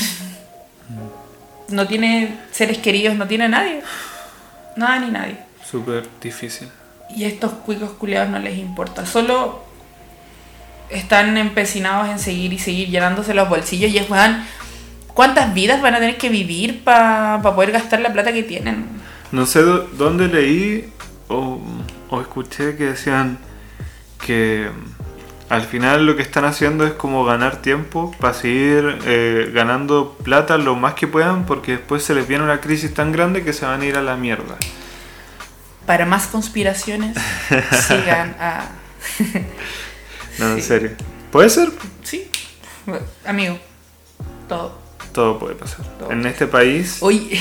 [1.68, 3.80] No tiene seres queridos, no tiene nadie.
[4.76, 5.36] Nada ni nadie.
[5.64, 6.68] Súper difícil.
[7.16, 9.06] Y a estos cuicos culiados no les importa.
[9.06, 9.69] Solo
[10.90, 13.90] están empecinados en seguir y seguir llenándose los bolsillos.
[13.92, 14.42] Y es, weón,
[15.14, 18.86] ¿cuántas vidas van a tener que vivir para poder gastar la plata que tienen?
[19.32, 20.92] No sé dó- dónde leí
[21.28, 21.60] o,
[22.08, 23.38] o escuché que decían
[24.24, 29.50] que mm, al final lo que están haciendo es como ganar tiempo para seguir eh,
[29.54, 33.42] ganando plata lo más que puedan porque después se les viene una crisis tan grande
[33.44, 34.56] que se van a ir a la mierda.
[35.86, 37.16] Para más conspiraciones,
[37.88, 38.66] sigan a...
[40.40, 40.90] No, en serio.
[41.30, 41.70] ¿Puede ser?
[42.02, 42.28] Sí,
[43.24, 43.58] amigo,
[44.48, 44.78] todo.
[45.12, 45.84] todo puede pasar.
[45.98, 46.10] Todo.
[46.10, 47.40] En este país, Oye,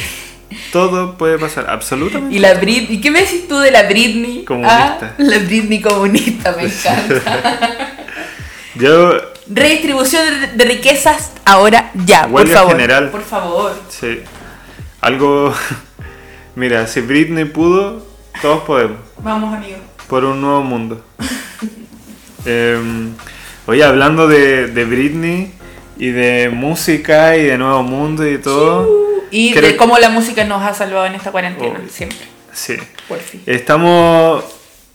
[0.72, 2.36] todo puede pasar, absolutamente.
[2.36, 3.02] ¿y la Britney?
[3.02, 4.44] ¿Qué me decís tú de la Britney?
[4.46, 5.00] Comunista.
[5.02, 7.96] Ah, la Britney comunista, me encanta.
[8.76, 9.14] Yo,
[9.52, 12.72] Redistribución de, riquezas ahora ya, por favor.
[12.74, 13.10] general.
[13.10, 13.82] Por favor.
[13.90, 14.20] sí,
[15.02, 15.54] algo...
[16.56, 18.06] Mira, si Britney pudo,
[18.42, 18.98] todos podemos.
[19.24, 19.80] Vamos, amigos.
[20.08, 21.02] Por un nuevo mundo.
[22.46, 23.12] Em,
[23.66, 25.52] oye, hablando de, de Britney
[25.98, 28.90] y de música y de nuevo mundo y todo.
[29.32, 32.20] Y creo- de cómo la música nos ha salvado en esta cuarentena, siempre.
[32.52, 32.78] Sí.
[33.08, 33.42] Por fin.
[33.46, 34.44] Estamos,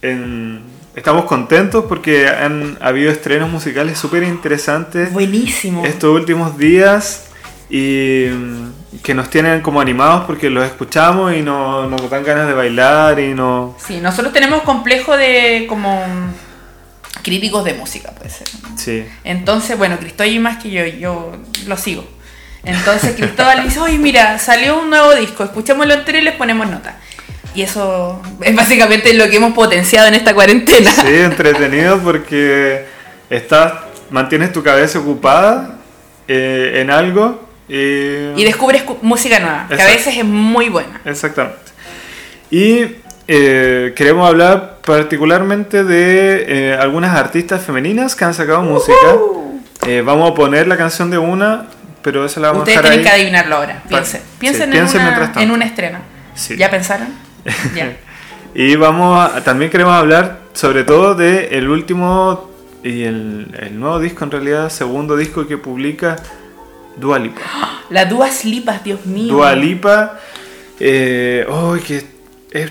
[0.02, 0.60] en-
[0.96, 5.84] estamos contentos porque han habido estrenos musicales súper interesantes Buenísimo.
[5.84, 7.26] estos últimos días
[7.70, 12.46] y mm, que nos tienen como animados porque los escuchamos y no- nos dan ganas
[12.48, 13.76] de bailar y no...
[13.84, 16.02] Sí, nosotros tenemos complejo de como
[17.24, 18.46] críticos de música, puede ser.
[18.76, 19.04] Sí.
[19.24, 21.32] Entonces, bueno, Cristóbal más que yo, yo
[21.66, 22.06] lo sigo.
[22.62, 26.96] Entonces Cristóbal dice, oye, mira, salió un nuevo disco, escuchémoslo entero y les ponemos nota.
[27.54, 30.90] Y eso es básicamente lo que hemos potenciado en esta cuarentena.
[30.90, 32.84] Sí, entretenido porque
[33.30, 33.72] estás,
[34.10, 35.76] mantienes tu cabeza ocupada
[36.26, 37.74] eh, en algo y...
[38.40, 41.00] Y descubres cu- música nueva, que a veces es muy buena.
[41.04, 41.58] Exactamente.
[42.50, 42.86] Y
[43.26, 48.94] eh, queremos hablar particularmente de eh, algunas artistas femeninas que han sacado música.
[49.86, 51.66] Eh, vamos a poner la canción de una,
[52.02, 53.20] pero esa la vamos Ustedes a dejar tienen que ahí.
[53.22, 53.82] adivinarlo ahora.
[53.88, 54.20] Piensen.
[54.20, 55.98] sí, en, piensen una, en un estreno.
[56.34, 56.56] Sí.
[56.56, 57.08] ¿Ya pensaron?
[57.74, 57.96] ya.
[58.54, 62.50] Y vamos a- también queremos hablar sobre todo de el último
[62.82, 66.16] y el, el nuevo disco, en realidad, segundo disco que publica
[66.96, 67.40] Dua Lipa.
[67.90, 69.32] Las Duas Lipas, Dios mío.
[69.34, 70.18] Dua Lipa,
[70.80, 72.04] eh, oh, que
[72.52, 72.70] es-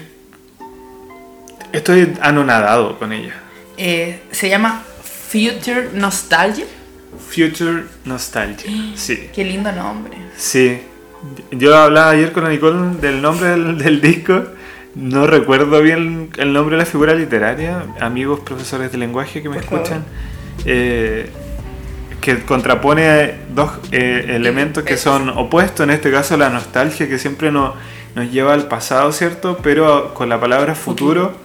[1.73, 3.33] estoy anonadado con ella.
[3.77, 4.83] Eh, se llama
[5.29, 6.65] Future Nostalgia.
[7.29, 8.69] Future Nostalgia.
[8.95, 10.13] Sí, Qué lindo nombre.
[10.37, 10.79] sí.
[11.51, 14.43] Yo hablaba ayer con Nicole del nombre del, del disco.
[14.95, 17.85] No recuerdo bien el nombre de la figura literaria.
[18.01, 20.03] Amigos profesores de lenguaje que me Por escuchan.
[20.65, 21.29] eh,
[22.19, 25.85] que contrapone dos eh, elementos que son opuestos.
[25.85, 27.73] En este caso, la nostalgia que siempre nos,
[28.15, 29.57] nos lleva al pasado, ¿cierto?
[29.63, 31.37] Pero con la palabra futuro,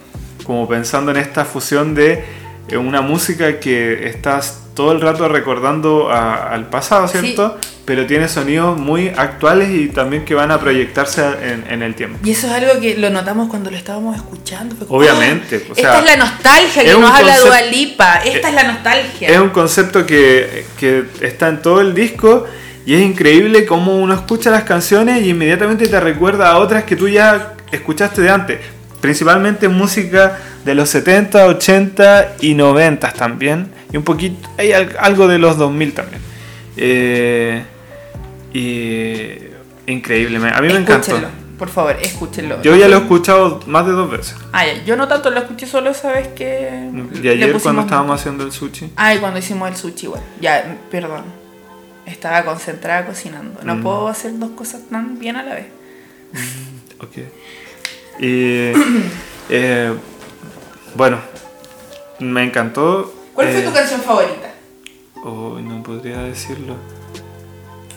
[0.49, 2.23] como pensando en esta fusión de
[2.69, 7.55] eh, una música que estás todo el rato recordando a- al pasado, ¿cierto?
[7.85, 12.17] Pero tiene sonidos muy actuales y también que van a proyectarse en, en el tiempo.
[12.23, 14.75] Y eso es algo que lo notamos cuando lo estábamos escuchando.
[14.89, 18.13] Obviamente, "Ah, o sea, esta es la nostalgia que nos habla concept- Dua Lipa.
[18.25, 19.29] Esta Eh, es la nostalgia.
[19.29, 22.47] Es un concepto que, que está en todo el disco
[22.87, 26.95] y es increíble cómo uno escucha las canciones y inmediatamente te recuerda a otras que
[26.95, 28.57] tú ya escuchaste de antes.
[29.01, 33.67] Principalmente música de los 70, 80 y 90 también.
[33.93, 36.21] Y un poquito, hay al- algo de los 2000 también.
[36.77, 37.63] Eh,
[38.53, 41.11] y increíble, a mí me encantó.
[41.15, 42.61] Escúchenlo, por favor, escúchenlo.
[42.61, 44.35] Yo ya lo he escuchado más de dos veces.
[44.53, 46.69] Ah, yo no tanto lo escuché solo esa vez que.
[47.21, 48.91] Y ayer cuando estábamos haciendo el sushi.
[48.95, 50.21] Ay, cuando hicimos el sushi, igual.
[50.41, 51.23] Ya, perdón.
[52.05, 53.59] Estaba concentrada cocinando.
[53.63, 53.83] No Mm.
[53.83, 55.65] puedo hacer dos cosas tan bien a la vez.
[57.01, 57.15] Ok.
[58.19, 58.71] Y
[59.49, 59.93] eh,
[60.95, 61.19] bueno,
[62.19, 63.13] me encantó.
[63.33, 64.53] ¿Cuál fue eh, tu canción favorita?
[65.23, 66.75] oh, no podría decirlo.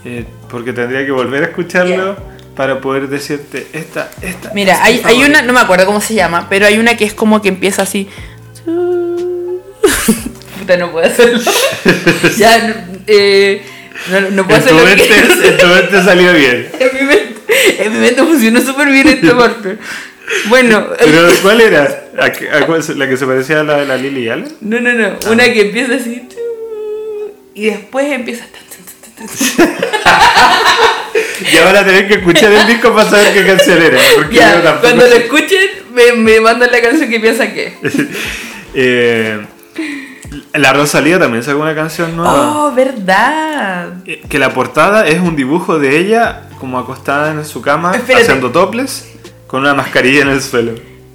[0.05, 2.17] Eh, porque tendría que volver a escucharlo
[2.57, 4.51] para poder decirte esta, esta.
[4.53, 7.15] Mira, hay, hay una, no me acuerdo cómo se llama, pero hay una que es
[7.15, 8.09] como que empieza así.
[10.59, 11.41] Puta, no puedo hacerlo.
[12.37, 12.75] ya, no,
[13.07, 13.63] eh,
[14.11, 14.85] no, no puedo En tu, hacerlo.
[14.97, 16.69] mente, en tu mente salió bien.
[16.79, 19.79] en, mi mente, en mi mente funcionó súper bien esta parte.
[20.49, 22.05] Bueno, Pero ¿cuál era?
[22.19, 24.53] ¿A a cuál se- ¿La que se parecía a la de la Lily Allen?
[24.61, 25.07] no, no, no.
[25.09, 25.31] Ah.
[25.31, 26.23] Una que empieza así.
[27.55, 28.45] Y después empieza.
[28.47, 29.93] tan, tan, tan, tan, tan.
[31.53, 33.99] Y ahora tenés que escuchar el disco para saber qué canción era.
[34.31, 37.75] Ya, cuando lo escuchen, me, me mandan la canción que piensa que.
[38.75, 39.39] Eh,
[40.55, 42.65] la Rosalía también sacó una canción nueva.
[42.65, 43.93] Oh, verdad.
[44.07, 48.23] Eh, Que la portada es un dibujo de ella como acostada en su cama Espérate.
[48.25, 49.12] haciendo toples
[49.53, 50.73] con una mascarilla en el suelo.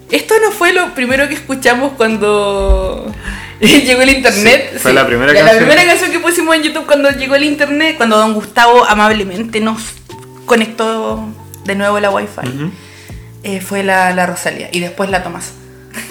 [0.09, 3.13] Esto no fue lo primero que escuchamos cuando
[3.59, 4.69] llegó el internet.
[4.73, 5.53] Sí, fue la primera canción.
[5.53, 9.59] La primera canción que pusimos en YouTube cuando llegó el internet, cuando don Gustavo amablemente
[9.59, 9.81] nos
[10.45, 11.27] conectó
[11.65, 12.71] de nuevo la wifi, Ujú.
[13.43, 15.51] eh, fue la, la Rosalía y después la Tomás.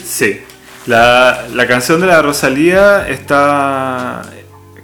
[0.05, 0.43] Sí.
[0.87, 4.23] La, la canción de la Rosalía está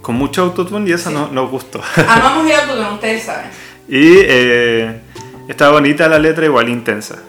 [0.01, 1.81] con mucho autotune y esa no- nos gustó.
[2.07, 3.45] Amamos el autotune, ustedes saben.
[3.87, 4.99] y eh,
[5.47, 7.19] está bonita la letra, igual intensa.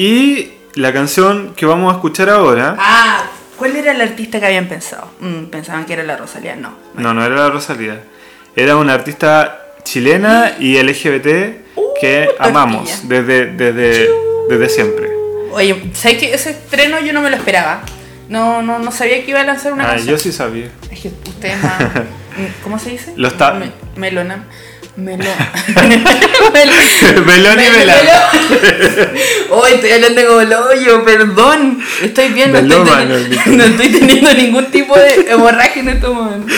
[0.00, 3.24] Y la canción que vamos a escuchar ahora, Ah,
[3.58, 5.10] ¿cuál era el artista que habían pensado?
[5.20, 6.72] Mm, pensaban que era la Rosalía, no.
[6.94, 8.00] no, no era la Rosalía,
[8.56, 11.26] era una artista chilena y LGBT
[12.00, 13.08] que Uh, amamos tortilla.
[13.22, 14.08] desde, desde,
[14.48, 15.10] desde siempre.
[15.52, 17.82] Oye, ¿sabes que ese estreno yo no me lo esperaba?
[18.30, 20.08] No, no, no sabía que iba a lanzar una Ah, canción.
[20.16, 20.70] yo sí sabía.
[20.90, 21.74] Es que ustedes más...
[22.62, 23.12] ¿Cómo se dice?
[23.16, 23.60] Lo está-
[24.96, 25.52] Me- melona.
[26.52, 26.72] Melo...
[27.24, 27.98] Melón y melán.
[29.50, 31.80] Hoy estoy hablando como el hoyo, perdón.
[32.02, 33.42] Estoy bien, no estoy, Melómano, Nico.
[33.46, 36.52] no estoy teniendo ningún tipo de hemorragia en este momento.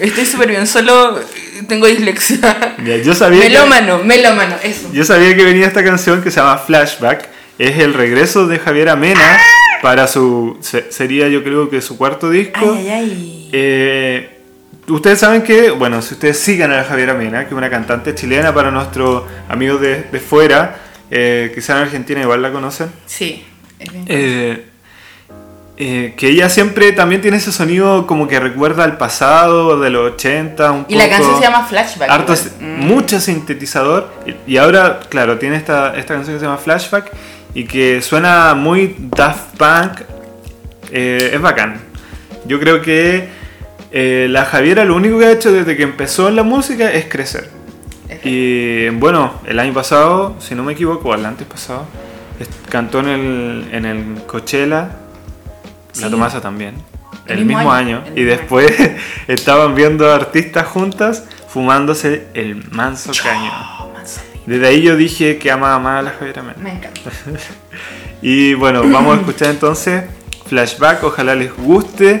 [0.00, 1.20] Estoy súper bien, solo
[1.68, 2.74] tengo dislexia.
[2.78, 4.88] Mira, yo sabía que- Melómano, melómano, eso.
[4.92, 7.28] Yo sabía que venía esta canción que se llama Flashback.
[7.58, 9.38] Es el regreso de Javier Amena
[9.82, 10.58] para su.
[10.60, 12.74] se- sería, yo creo que su cuarto disco.
[12.78, 13.50] Ay, ay, ay.
[13.52, 14.37] Eh,
[14.88, 18.52] ustedes saben que, bueno, si ustedes sigan a Javier Amena, que es una cantante chilena
[18.54, 20.76] para nuestros amigos de, de fuera,
[21.10, 22.90] eh, quizá en Argentina igual la conocen.
[23.06, 23.44] Sí.
[23.78, 24.04] es bien.
[24.08, 24.64] Eh,
[25.80, 30.12] eh, que ella siempre también tiene ese sonido como que recuerda al pasado, de los
[30.14, 32.10] 80, un y la poco- canción se llama Flashback.
[32.10, 32.34] harto.
[32.60, 32.64] Mm.
[32.84, 37.12] mucho sintetizador y, y ahora claro tiene esta, esta canción que se llama Flashback
[37.54, 40.00] y que suena muy Daft Punk
[40.90, 41.80] eh, es bacán
[42.44, 43.28] yo creo que
[43.90, 47.06] eh, la Javiera lo único que ha hecho desde que empezó en la música es
[47.06, 47.50] crecer
[48.24, 51.86] y bueno el año pasado si no me equivoco el antes pasado
[52.68, 54.90] cantó en el, en el Coachella
[56.00, 56.10] la.
[56.10, 56.74] Tomasa también
[57.26, 58.72] El el, mismo mismo, año, año, el y mismo después
[59.28, 63.50] estaban viendo artistas juntas fumándose el manso caño.
[63.80, 64.20] Oh, manso.
[64.46, 66.58] Desde ahí yo dije que amaba más a la Javiera Mena.
[66.58, 67.00] Me encanta.
[68.20, 70.02] Y bueno, vamos a escuchar entonces
[70.48, 72.20] Flashback, ojalá les guste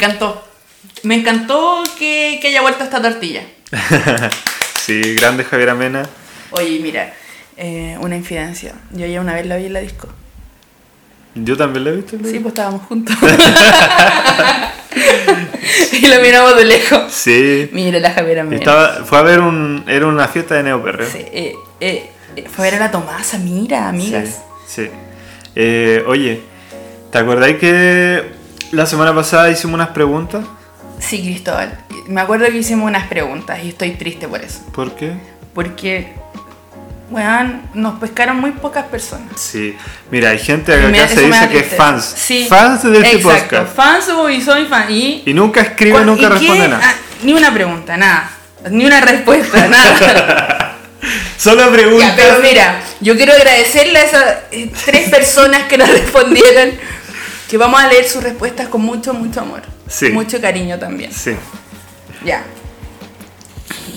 [0.00, 0.42] Encantó.
[1.02, 3.42] Me encantó que, que haya vuelto esta tortilla.
[4.80, 6.08] Sí, grande Javier Amena.
[6.52, 7.12] Oye, mira,
[7.56, 8.72] eh, una infidencia.
[8.92, 10.08] Yo ya una vez la vi en la disco.
[11.34, 12.16] Yo también lo he visto.
[12.16, 13.14] Sí, pues estábamos juntos.
[15.92, 17.12] y lo miramos de lejos.
[17.12, 17.68] Sí.
[17.72, 18.56] Mira la Javiera Mena.
[18.56, 19.84] Estaba, fue a ver un.
[19.86, 21.08] Era una fiesta de neoperreo.
[21.08, 24.40] Sí, eh, eh, eh, fue a ver a la Tomasa, mira, amigas.
[24.66, 24.86] Sí.
[24.86, 24.90] sí.
[25.54, 26.40] Eh, oye,
[27.12, 28.39] ¿te acordáis que
[28.72, 30.44] la semana pasada hicimos unas preguntas?
[30.98, 31.78] Sí, Cristóbal.
[32.06, 34.60] Me acuerdo que hicimos unas preguntas y estoy triste por eso.
[34.72, 35.14] ¿Por qué?
[35.54, 36.12] Porque,
[37.10, 39.40] weón, nos pescaron muy pocas personas.
[39.40, 39.76] Sí.
[40.10, 42.04] Mira, hay gente acá me- se dice que es fans.
[42.16, 42.46] Sí.
[42.48, 43.56] Fans de este Exacto.
[43.56, 43.76] podcast.
[43.76, 44.90] Fans y soy fan.
[44.90, 46.30] Y, Y nunca escribe, ¿Cuál- nunca y qué?
[46.34, 46.82] responde nada.
[46.84, 48.30] Ah, ni una pregunta, nada.
[48.70, 50.76] Ni una respuesta, nada.
[51.38, 52.08] Solo preguntas.
[52.08, 56.70] Ya, pero mira, yo quiero agradecerle a esas eh, tres personas que nos respondieron.
[57.50, 59.62] Que vamos a leer sus respuestas con mucho, mucho amor.
[59.88, 60.10] Sí.
[60.10, 61.12] Mucho cariño también.
[61.12, 61.32] Sí.
[62.24, 62.44] Ya.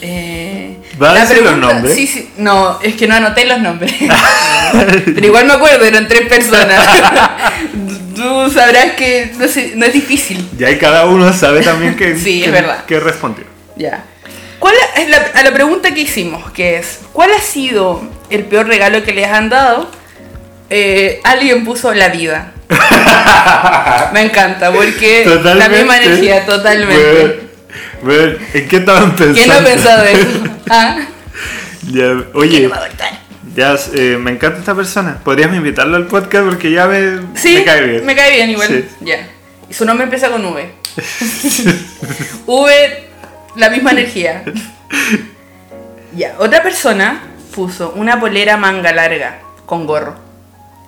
[0.02, 1.96] Eh, ¿Va a decir los nombres?
[1.96, 2.32] Sí, sí.
[2.38, 3.94] No, es que no anoté los nombres.
[5.06, 6.84] Pero igual me acuerdo, eran tres personas.
[8.16, 10.50] Tú sabrás que no, sé, no es difícil.
[10.58, 12.86] Y ahí cada uno sabe también que, Sí, es verdad.
[12.86, 13.46] que respondió.
[13.76, 14.04] Ya.
[14.60, 18.68] ¿Cuál es la, a la pregunta que hicimos, que es, ¿cuál ha sido el peor
[18.68, 19.90] regalo que les han dado?
[20.76, 22.52] Eh, alguien puso la vida.
[24.12, 27.48] Me encanta, porque la misma energía, totalmente.
[28.02, 29.34] Bueno, bueno, ¿en qué estaban pensando?
[29.36, 30.44] ¿Quién no ha pensado eso?
[30.72, 30.98] ¿Ah?
[31.92, 32.72] Ya, oye,
[33.56, 35.20] ya, eh, me encanta esta persona.
[35.24, 36.46] ¿Podrías invitarlo al podcast?
[36.46, 38.06] Porque ya me, Sí, me cae bien.
[38.08, 38.70] me cae bien igual.
[38.70, 38.86] Sí.
[39.02, 39.30] Ya.
[39.70, 40.72] Y su nombre empieza con V.
[42.48, 43.04] v,
[43.58, 44.44] la misma energía.
[46.16, 47.22] Ya, otra persona
[47.54, 50.23] puso una polera manga larga con gorro.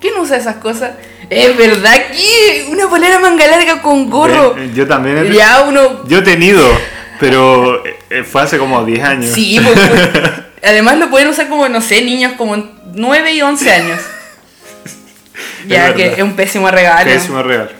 [0.00, 0.92] ¿Quién usa esas cosas?
[1.30, 4.56] Es verdad que una polera manga larga con gorro.
[4.56, 6.06] Eh, Yo también he, Ya uno.
[6.06, 6.66] yo he tenido,
[7.18, 9.34] pero eh, fue hace como 10 años.
[9.34, 10.30] Sí, pues, pues,
[10.62, 12.56] además lo pueden usar como, no sé, niños como
[12.92, 14.00] 9 y 11 años.
[15.66, 17.10] Ya, que es un pésimo regalo.
[17.10, 17.70] Pésimo regalo.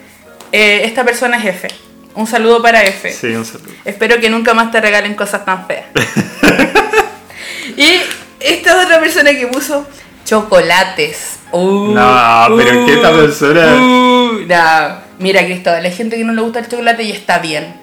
[0.50, 1.68] Eh, esta persona es F.
[2.14, 3.12] Un saludo para F.
[3.12, 3.70] Sí, un saludo.
[3.84, 5.84] Espero que nunca más te regalen cosas tan feas.
[7.76, 8.00] y
[8.40, 9.86] esta otra persona que puso
[10.26, 11.38] chocolates.
[11.52, 15.06] Uh, No, pero que esta persona- uh, no.
[15.18, 17.74] Mira, Cristóbal, hay gente que no le gusta el chocolate y está bien.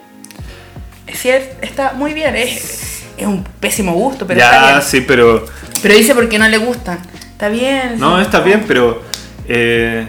[1.07, 2.35] Es cierto, está muy bien.
[2.35, 4.81] Es, es un pésimo gusto, pero está ya, bien.
[4.83, 5.45] sí, pero.
[5.81, 6.99] Pero dice porque no le gustan.
[7.31, 7.95] Está bien.
[7.99, 8.21] No, sí.
[8.21, 9.01] está bien, pero.
[9.47, 10.05] eh,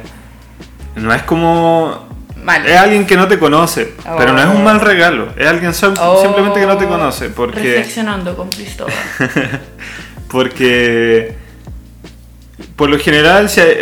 [0.96, 2.08] no es como.
[2.42, 2.66] Mal.
[2.66, 4.16] Es alguien que no te conoce, Oh.
[4.18, 5.28] pero no es un mal regalo.
[5.38, 7.30] Es alguien Oh, simplemente que no te conoce.
[7.30, 7.60] Porque.
[7.60, 8.92] Reflexionando con Cristóbal.
[10.28, 11.36] Porque.
[12.76, 13.78] Por lo general, hay-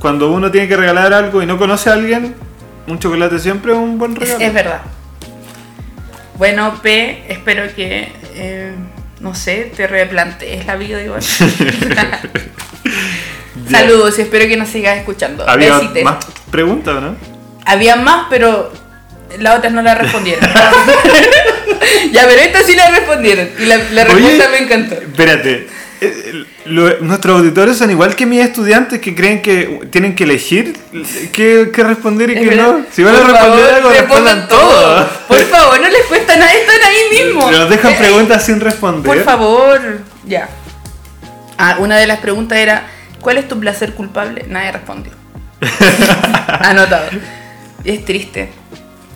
[0.00, 2.34] cuando uno tiene que regalar algo y no conoce a alguien,
[2.86, 4.40] un chocolate siempre es un buen Es, regalo.
[4.44, 4.80] es verdad.
[6.38, 8.72] Bueno, P, espero que, eh,
[9.20, 11.22] no sé, te replantees la vida igual.
[13.70, 15.48] Saludos y espero que nos sigas escuchando.
[15.48, 17.14] Había más preguntas, ¿no?
[17.64, 18.72] Había más, pero
[19.38, 20.44] las otras no la respondieron.
[22.12, 23.48] ya, pero esta sí la respondieron.
[23.58, 24.94] Y la, la respuesta me encantó.
[24.96, 25.68] Espérate.
[26.02, 30.76] Eh, lo- nuestros auditores son igual que mis estudiantes que creen que tienen que elegir
[31.32, 32.84] qué, qué responder y qué no.
[32.90, 35.08] Si van a responder favor, algo, respondan todo.
[35.28, 37.50] Por favor, no les cuesta nada, están ahí mismo.
[37.50, 39.04] Nos dejan Eh, preguntas sin responder.
[39.04, 40.48] Por favor, ya.
[41.58, 42.86] Ah, una de las preguntas era,
[43.20, 44.44] ¿cuál es tu placer culpable?
[44.48, 45.12] Nadie respondió.
[46.60, 47.06] Anotado.
[47.84, 48.50] Es triste.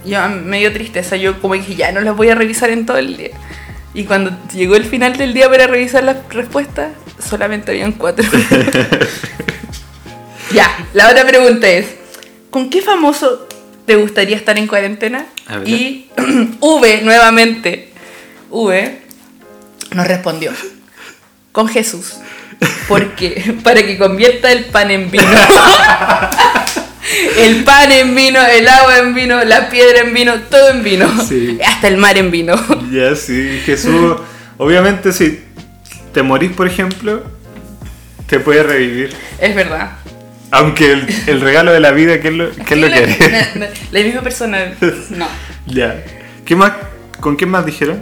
[0.05, 2.99] Yo me dio tristeza, yo como dije, ya no las voy a revisar en todo
[2.99, 3.31] el día.
[3.97, 8.29] Y cuando llegó el final del día para revisar las respuestas, solamente habían cuatro.
[10.53, 11.87] ya, la otra pregunta es,
[12.51, 13.49] ¿con qué famoso
[13.87, 15.25] te gustaría estar en cuarentena?
[15.65, 16.09] Y
[16.61, 17.91] V, nuevamente,
[18.51, 19.01] V
[19.95, 20.53] nos respondió,
[21.53, 22.19] con Jesús.
[22.89, 25.25] Porque para que convierta el pan en vino.
[27.39, 31.09] el pan en vino, el agua en vino, la piedra en vino, todo en vino.
[31.29, 31.59] Sí.
[31.65, 32.55] Hasta el mar en vino.
[32.91, 34.17] Ya, sí, Jesús.
[34.59, 35.41] Obviamente, si
[36.13, 37.23] te morís, por ejemplo,
[38.29, 39.15] te puede revivir.
[39.39, 39.93] Es verdad.
[40.51, 43.05] Aunque el, el regalo de la vida, ¿qué es lo, qué es lo la, que
[43.05, 43.57] es?
[43.57, 44.59] la- la misma persona.
[45.11, 45.27] No.
[45.67, 46.03] Ya.
[46.45, 46.73] ¿Qué más,
[47.21, 48.01] ¿Con quién más dijeron?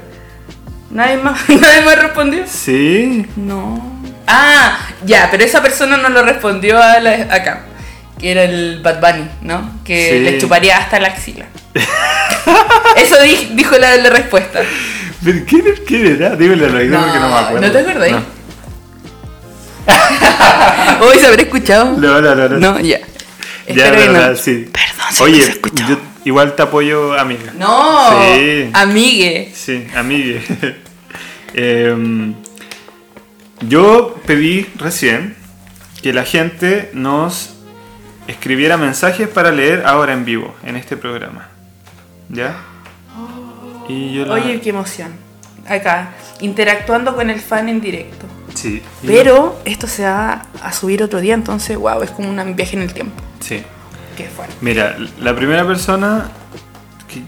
[0.90, 2.44] Nadie más, nadie más respondió.
[2.46, 3.24] Sí.
[3.36, 4.02] No.
[4.26, 7.64] Ah, ya, pero esa persona no lo respondió a la- acá.
[8.20, 9.80] Que era el Bad Bunny, ¿no?
[9.84, 10.18] Que Sí.
[10.20, 11.46] le chuparía hasta la axila.
[12.96, 14.60] Eso di- dijo la, la respuesta.
[15.24, 16.36] ¿Pero ¿Quién, quién era?
[16.36, 17.60] Dímelo oído No, porque no me acuerdo.
[17.66, 18.10] ¿no te acuerdas?
[18.12, 18.22] No.
[21.06, 21.96] Hoy se habrá escuchado.
[21.98, 22.48] No, no, no.
[22.48, 22.58] no.
[22.58, 23.00] No, ya.
[23.68, 24.36] ya, verdad, no.
[24.36, 24.68] sí.
[24.72, 25.84] Perdón, si Oye, no se escuchó.
[25.88, 27.52] yo igual te apoyo, amiga.
[27.58, 28.70] No, Sí.
[28.72, 29.52] amigue.
[29.54, 30.40] Sí, amiga.
[31.56, 32.34] Em,
[33.60, 35.36] yo pedí recién
[36.02, 37.53] que la gente nos
[38.28, 41.48] escribiera mensajes para leer ahora en vivo, en este programa.
[42.28, 42.56] ¿Ya?
[43.88, 45.12] Y yo la- Oye, qué emoción.
[45.68, 46.10] Acá,
[46.40, 48.26] interactuando con el fan en directo.
[48.54, 48.82] Sí.
[49.02, 52.76] y- Pero esto se va a subir otro día, entonces, wow, es como un viaje
[52.76, 53.20] en el tiempo.
[53.40, 53.62] Sí.
[54.16, 54.54] Qué fuerte.
[54.60, 56.28] Mira, la primera persona
[57.08, 57.22] que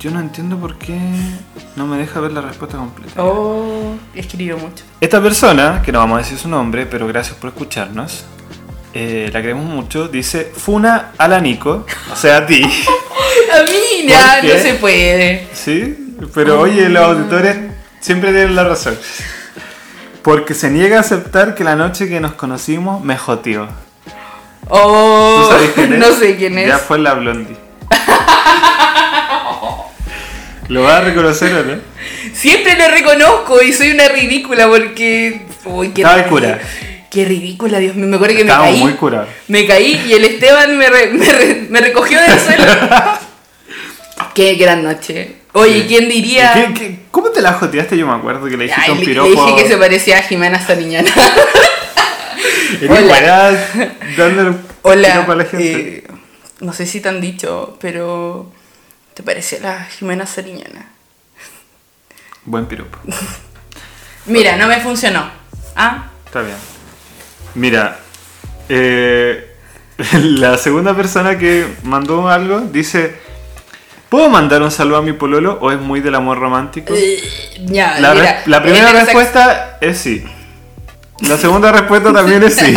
[0.00, 0.98] yo no entiendo por qué
[1.76, 3.22] no me deja ver la respuesta completa.
[3.22, 4.84] Oh, escribió mucho.
[5.00, 8.24] Esta persona, que no vamos a decir su nombre, pero gracias por escucharnos,
[8.98, 12.62] eh, la queremos mucho, dice Funa a la Nico, o sea a ti,
[13.52, 15.46] A mí ya ¿Por no se puede.
[15.52, 16.16] ¿sí?
[16.32, 17.58] Pero oye, los auditores
[18.00, 18.98] siempre tienen la razón.
[20.22, 23.68] Porque se niega a aceptar que la noche que nos conocimos me joteó.
[24.68, 25.50] Oh,
[25.88, 26.68] no sé quién es.
[26.68, 27.54] Ya fue la blondie.
[30.68, 31.74] ¿Lo vas a reconocer o no?
[32.32, 35.42] Siempre lo reconozco y soy una ridícula porque.
[35.66, 36.60] Uy, qué Estaba cura.
[37.16, 38.08] Qué ridícula, Dios mío.
[38.08, 38.78] Me acuerdo que me caí.
[38.78, 39.28] muy curados.
[39.48, 42.64] Me caí y el Esteban me, re- me, re- me recogió del suelo.
[44.34, 45.36] qué gran noche.
[45.54, 45.86] Oye, Sí.
[45.88, 46.52] ¿quién diría?
[46.52, 47.96] ¿Qué- qué- cómo te la joteaste?
[47.96, 49.30] Yo me acuerdo que le dijiste Ay, un le, le piropo.
[49.46, 51.10] dije que se parecía a Jimena Sariñana.
[52.90, 53.58] Hola.
[54.16, 55.08] dándole un Hola.
[55.12, 55.98] piropo a la gente.
[55.98, 56.04] eh,
[56.60, 58.52] no sé si te han dicho, pero.
[59.14, 60.90] ¿Te parecía la Jimena Sariñana?
[62.44, 62.98] Buen piropo.
[64.26, 65.30] Mira, no me funcionó.
[65.74, 66.10] ¿Ah?
[66.26, 66.56] Está bien.
[67.56, 67.98] Mira,
[68.68, 69.50] eh,
[70.12, 73.14] la segunda persona que mandó algo dice:
[74.08, 76.94] ¿Puedo mandar un saludo a mi pololo o es muy del amor romántico?
[76.96, 77.18] Eh,
[77.66, 80.24] ya, La, mira, re- la primera heterosex- respuesta es sí.
[81.22, 82.74] La segunda respuesta también es sí.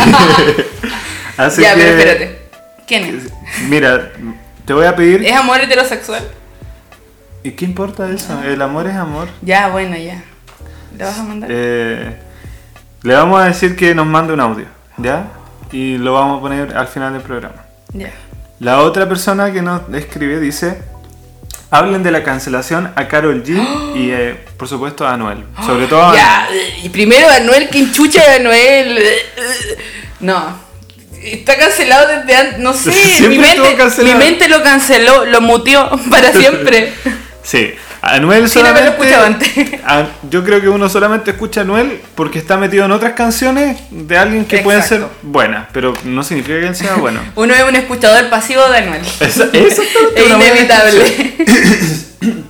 [1.36, 1.80] Así Ya, que.
[1.80, 2.38] pero espérate.
[2.86, 3.62] ¿Quién es?
[3.68, 4.10] Mira,
[4.64, 5.24] te voy a pedir.
[5.24, 6.22] ¿Es amor heterosexual?
[7.42, 8.42] ¿Y qué importa eso?
[8.42, 9.28] El amor es amor.
[9.42, 10.22] Ya, bueno, ya.
[10.96, 11.48] ¿Le vas a mandar?
[11.52, 12.16] Eh,
[13.02, 14.66] le vamos a decir que nos mande un audio,
[14.98, 15.28] ¿ya?
[15.72, 17.64] Y lo vamos a poner al final del programa.
[17.92, 18.12] Ya.
[18.58, 20.82] La otra persona que nos escribe dice:
[21.70, 25.44] Hablen de la cancelación a Carol G y, eh, por supuesto, a Anuel.
[25.64, 26.48] Sobre todo a Ya,
[26.82, 29.02] y primero Anuel, que enchucha de Anuel.
[30.20, 30.70] No.
[31.22, 32.58] Está cancelado desde antes.
[32.58, 32.92] No sé,
[33.28, 36.92] mi mente, mi mente lo canceló, lo muteó para siempre.
[37.42, 38.88] Sí, Anuel lo solamente.
[38.88, 39.50] escuchaba antes.
[39.84, 43.78] a- yo creo que uno solamente escucha a Anuel porque está metido en otras canciones
[43.90, 47.20] de alguien que pueden ser buenas, pero no significa que él sea bueno.
[47.36, 49.02] Uno es un escuchador pasivo de Anuel.
[49.20, 49.80] Esa- es
[50.26, 51.34] inevitable.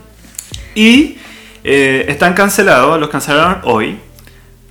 [0.74, 1.18] Y
[1.64, 3.98] eh, están cancelados, los cancelaron hoy,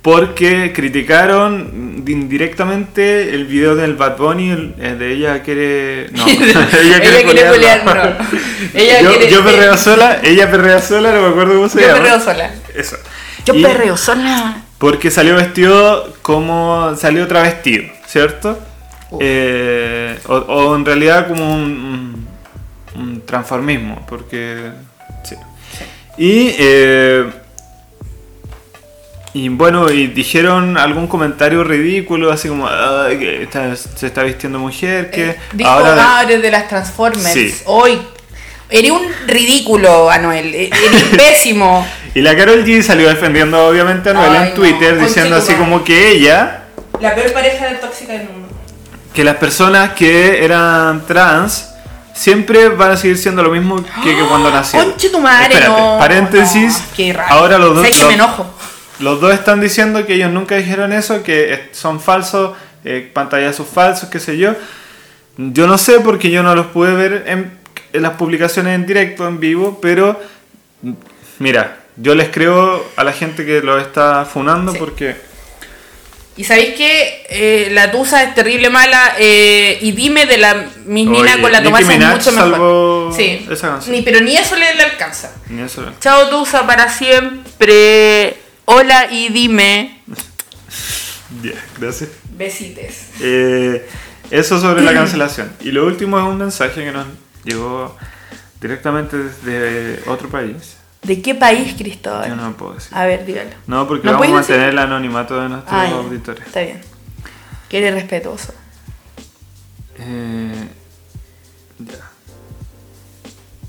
[0.02, 6.08] porque criticaron indirectamente el video del Bad Bunny, el- eh, de ella quiere...
[6.12, 6.26] No,
[6.82, 7.94] ella quiere culiar, culiar, no.
[7.94, 8.00] no.
[8.74, 11.86] Ella yo, quiere- yo perreo sola, ella perrea sola, no me acuerdo cómo se Yo
[11.88, 11.98] llama.
[12.02, 12.50] perreo sola.
[12.74, 12.96] Eso.
[13.44, 14.62] Yo Y- perreo sola.
[14.78, 16.94] Porque salió vestido como...
[16.96, 18.58] salió travestido, ¿cierto?
[19.20, 22.26] Eh, o, o en realidad como un,
[22.96, 24.70] un, un transformismo, porque...
[25.24, 25.34] Sí.
[26.16, 26.54] Y...
[26.58, 27.30] eh,
[29.32, 34.58] y bueno, y dijeron algún comentario ridículo, así como "Ay, que está- se está vistiendo
[34.58, 35.94] mujer, que Eh, Dijo, ahora...
[35.94, 37.32] de- ah, eres de las Transformers.
[37.32, 37.54] Sí.
[37.66, 38.00] Hoy.
[38.72, 40.54] Eres un ridículo, Anuel.
[40.54, 41.86] E- Eres pésimo.
[42.14, 45.82] Y la Carol G salió defendiendo obviamente a Ay, en Twitter, no, diciendo así como
[45.84, 46.64] que ella,
[47.00, 48.48] La peor pareja de tóxica del mundo.
[49.14, 51.66] que las personas que eran trans
[52.14, 54.88] siempre van a seguir siendo lo mismo que, que cuando nacieron.
[54.88, 54.90] ¡Ah!
[54.92, 55.98] Conche tu madre, Espérate, no.
[55.98, 56.78] paréntesis.
[56.78, 58.46] no, qué ahora los dos, Sé que los, me enojo.
[59.00, 64.08] Los dos están diciendo que ellos nunca dijeron eso, que son falsos, eh, pantallazos falsos,
[64.08, 64.54] qué sé yo.
[65.36, 67.52] Yo no sé porque yo no los pude ver en,
[67.92, 70.20] en las publicaciones en directo, en vivo, pero
[70.82, 70.92] mm,
[71.38, 74.78] mira, yo les creo a la gente que lo está funando Sí.
[74.78, 75.30] porque...
[76.36, 79.14] Y sabéis que eh, la Tusa es terrible mala.
[79.18, 83.12] eh, y dime de la mismina con la Tomasa es mucho mejor.
[83.14, 83.46] Sí.
[83.50, 83.94] esa canción.
[83.94, 85.32] Ni, pero ni eso le, le alcanza.
[85.50, 85.84] Ni eso.
[86.00, 88.36] Chao Tusa para siempre.
[88.72, 90.00] Hola y dime.
[91.42, 92.10] Ya, gracias.
[92.36, 93.08] Besites.
[93.20, 93.84] Eh,
[94.30, 95.50] eso sobre la cancelación.
[95.60, 97.04] Y lo último es un mensaje que nos
[97.42, 97.96] llegó
[98.60, 100.76] directamente desde otro país.
[101.02, 102.36] ¿De qué país, Yo Cristóbal?
[102.36, 102.96] no lo puedo decir.
[102.96, 103.50] A ver, dígalo.
[103.66, 104.54] No, porque ¿No vamos a decir?
[104.54, 106.46] mantener el anonimato de nuestros Ah, auditores.
[106.46, 106.80] Está bien.
[107.68, 108.54] Que eres respetuoso.
[109.98, 110.68] Eh,
[111.80, 112.10] ya.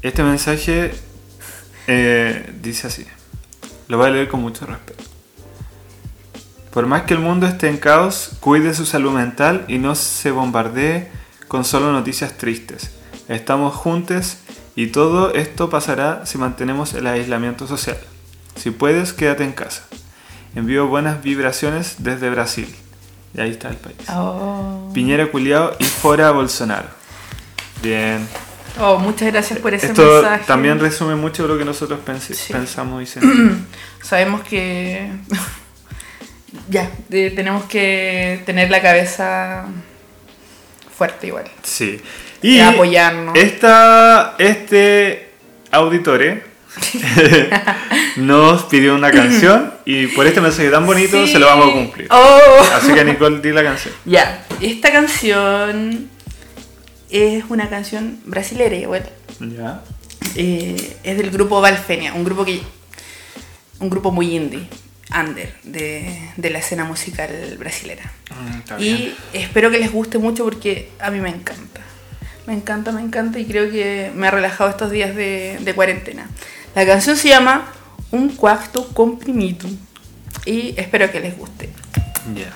[0.04, 0.92] Este mensaje
[1.88, 3.08] eh, dice así.
[3.92, 5.04] Lo voy a leer con mucho respeto.
[6.72, 10.32] Por más que el mundo esté en caos, cuide su salud mental y no se
[10.32, 11.12] bombardee
[11.50, 12.92] con solo noticias tristes.
[13.28, 14.38] Estamos juntos
[14.78, 17.98] y todo esto pasará si mantenemos el aislamiento social.
[18.56, 19.84] Si puedes, quédate en casa.
[20.56, 22.74] Envío buenas vibraciones desde Brasil.
[23.34, 23.98] Y ahí está el país.
[24.08, 24.90] Oh.
[24.94, 26.88] Piñera culiao y fora Bolsonaro.
[27.84, 28.26] Bien.
[28.80, 30.44] Oh, muchas gracias por ese Esto mensaje.
[30.48, 32.00] también resume mucho lo que nosotros
[32.32, 32.54] Sí.
[32.54, 33.58] pensamos y sentimos.
[34.02, 35.10] Sabemos que
[36.70, 39.66] ya, tenemos que tener la cabeza
[40.98, 41.46] fuerte igual.
[41.64, 42.00] Sí.
[42.42, 43.36] Y Y apoyarnos.
[43.38, 45.30] Esta, este
[45.72, 46.44] auditore
[48.16, 51.34] nos pidió una canción y por este mensaje tan bonito Sí.
[51.34, 52.08] se lo vamos a cumplir.
[52.10, 52.68] Oh.
[52.76, 53.94] Así que Nicole, di la canción.
[54.06, 56.10] Ya, esta canción
[57.12, 59.10] es una canción brasilera igual.
[59.40, 59.82] Ya.
[60.36, 62.62] Eh, es del grupo Valfenia, un grupo que
[63.80, 64.68] un grupo muy indie,
[65.20, 68.12] under, de, de la escena musical brasilera.
[68.30, 69.16] Mm, está Y bien.
[69.34, 71.82] espero que les guste mucho porque a mí me encanta.
[72.48, 76.30] Me encanta, me encanta y creo que me ha relajado estos días de, de cuarentena.
[76.76, 77.72] La canción se llama
[78.12, 79.68] Un cuarto comprimido
[80.46, 81.70] y espero que les guste.
[82.36, 82.54] Ya.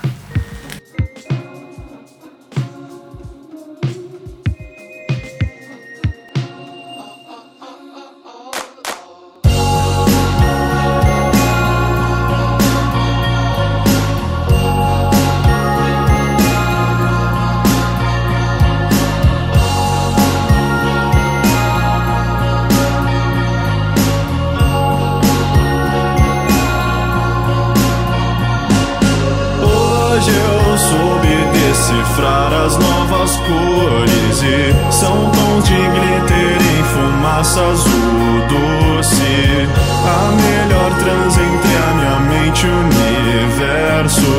[37.45, 39.69] Fumaça azul doce.
[40.05, 44.33] A melhor trans entre a minha mente e o universo.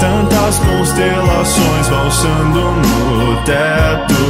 [0.00, 4.22] Tantas constelações valsando no teto.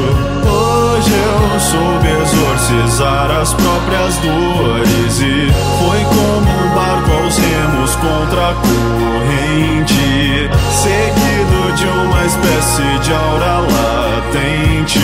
[0.46, 8.50] Hoje eu soube exorcizar as próprias dores e foi como um barco aos remos contra
[8.50, 15.00] a corrente, seguido de uma espécie de aura latente,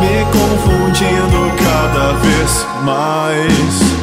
[0.00, 1.54] me confundindo
[1.84, 3.93] cada vez mais.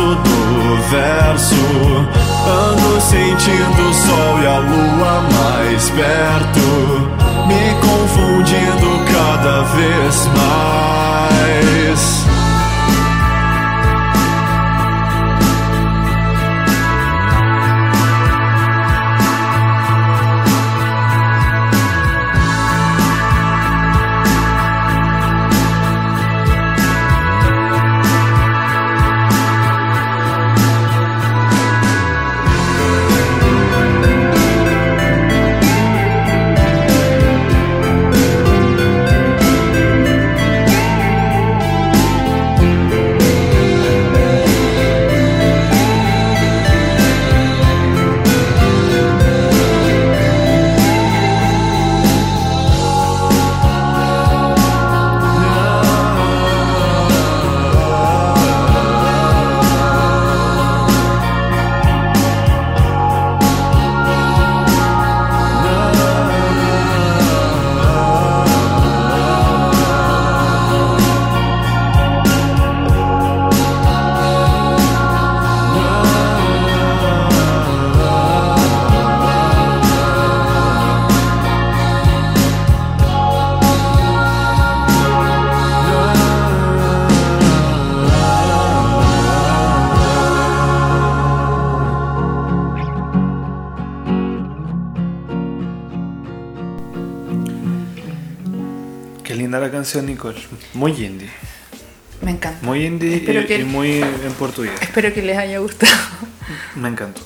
[0.00, 1.54] O inverso do verso.
[2.46, 6.66] Ando sentindo o sol e a lua mais perto.
[7.46, 12.29] Me confundindo cada vez mais.
[99.80, 100.36] Canción, Nicole.
[100.74, 101.30] Muy indie.
[102.20, 102.58] Me encanta.
[102.66, 104.74] Muy indie y, que- y muy en portugués.
[104.82, 105.90] Espero que les haya gustado.
[106.76, 107.22] Me encantó.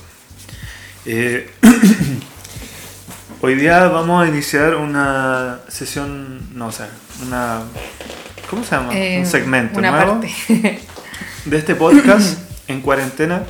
[1.05, 1.51] Eh,
[3.41, 6.87] hoy día vamos a iniciar una sesión, no, o sea,
[7.27, 7.61] una...
[8.49, 8.97] ¿Cómo se llama?
[8.97, 10.33] Eh, un segmento Una nuevo parte.
[11.45, 12.39] de este podcast
[12.69, 13.43] en cuarentena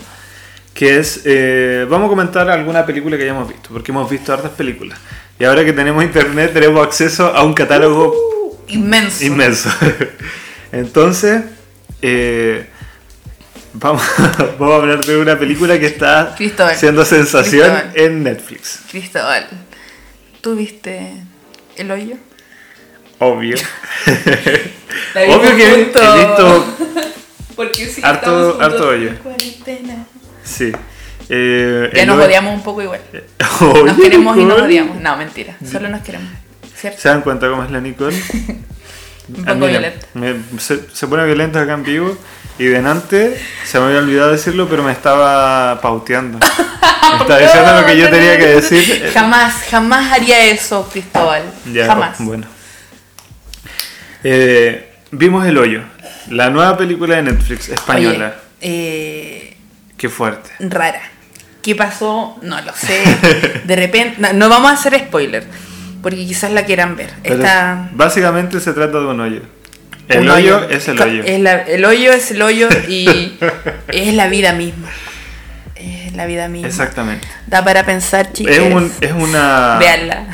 [0.74, 4.51] que es, eh, vamos a comentar alguna película que hayamos visto, porque hemos visto hartas
[4.51, 4.99] películas.
[5.39, 8.34] Y ahora que tenemos internet tenemos acceso a un catálogo
[8.68, 9.24] Inmenso.
[9.26, 9.70] inmenso.
[10.72, 11.43] Entonces,
[12.01, 12.68] eh,
[13.74, 14.01] vamos,
[14.59, 16.36] vamos a hablar de una película que está
[16.76, 18.80] siendo sensación en Netflix.
[18.91, 19.47] Cristóbal,
[20.41, 21.13] ¿tú viste
[21.78, 22.16] El Hoyo?
[23.20, 23.55] Obvio.
[25.16, 26.18] Obvio que he juntos.
[26.18, 26.76] visto,
[27.55, 29.20] Porque sí, Harto- en Hoyo.
[29.24, 30.05] cuarentena.
[30.43, 30.72] sí.
[31.28, 33.01] Eh, Ya nos hoy- odiamos un poco igual.
[33.86, 35.01] Nos queremos y nos odiamos.
[35.01, 35.55] No, mentira.
[35.72, 36.30] Solo nos queremos.
[36.76, 36.99] ¿Cierto?
[37.01, 38.15] ¿Se dan cuenta cómo es la Nicole?
[39.28, 40.05] Un Ah, poco violenta.
[40.13, 42.15] me- se, se pone violenta acá en vivo
[42.59, 46.38] y delante, se me había olvidado decirlo, pero me estaba pauteando.
[47.05, 49.11] Me estaba diciendo lo que yo tenía que decir.
[49.13, 51.43] Jamás, jamás haría eso, Cristóbal.
[51.71, 52.17] Ya, jamás.
[52.19, 52.47] bueno.
[54.23, 55.82] Eh, vimos El Hoyo,
[56.30, 58.36] la nueva película de Netflix española.
[58.36, 59.57] Oye, eh,
[59.97, 60.49] Qué fuerte.
[60.59, 61.01] rara.
[61.61, 62.38] ¿Qué pasó?
[62.41, 63.01] No lo sé.
[63.65, 65.45] De repente, no, no vamos a hacer spoiler,
[66.06, 67.10] porque quizás la quieran ver.
[67.24, 69.41] Está Básicamente se trata de un hoyo.
[70.08, 71.24] El un hoyo, es el hoyo.
[71.24, 73.34] es la- el hoyo es el hoyo y
[73.88, 74.88] es la vida misma.
[75.76, 76.68] Es la vida misma.
[76.68, 77.28] Exactamente.
[77.47, 78.56] Da para pensar, chicos.
[78.56, 80.28] Es, un- es una, Veanla.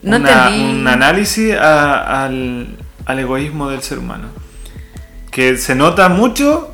[0.00, 0.64] No una- entendí.
[0.80, 4.28] un análisis a- al, al egoísmo del ser humano.
[5.30, 6.73] Que se nota mucho,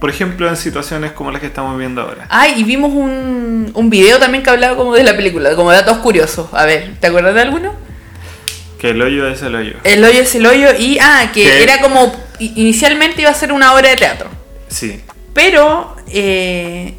[0.00, 2.26] por ejemplo, en situaciones como las que estamos viendo ahora.
[2.28, 5.98] Ay, y vimos un, un video también que hablaba como de la película, como datos
[5.98, 6.48] curiosos.
[6.52, 7.74] A ver, ¿te acuerdas de alguno?
[8.78, 9.74] Que el hoyo es el hoyo.
[9.84, 13.72] El hoyo es el hoyo y, ah, que era como, inicialmente iba a ser una
[13.74, 14.28] obra de teatro.
[14.68, 15.00] Sí.
[15.32, 16.94] Pero, eh,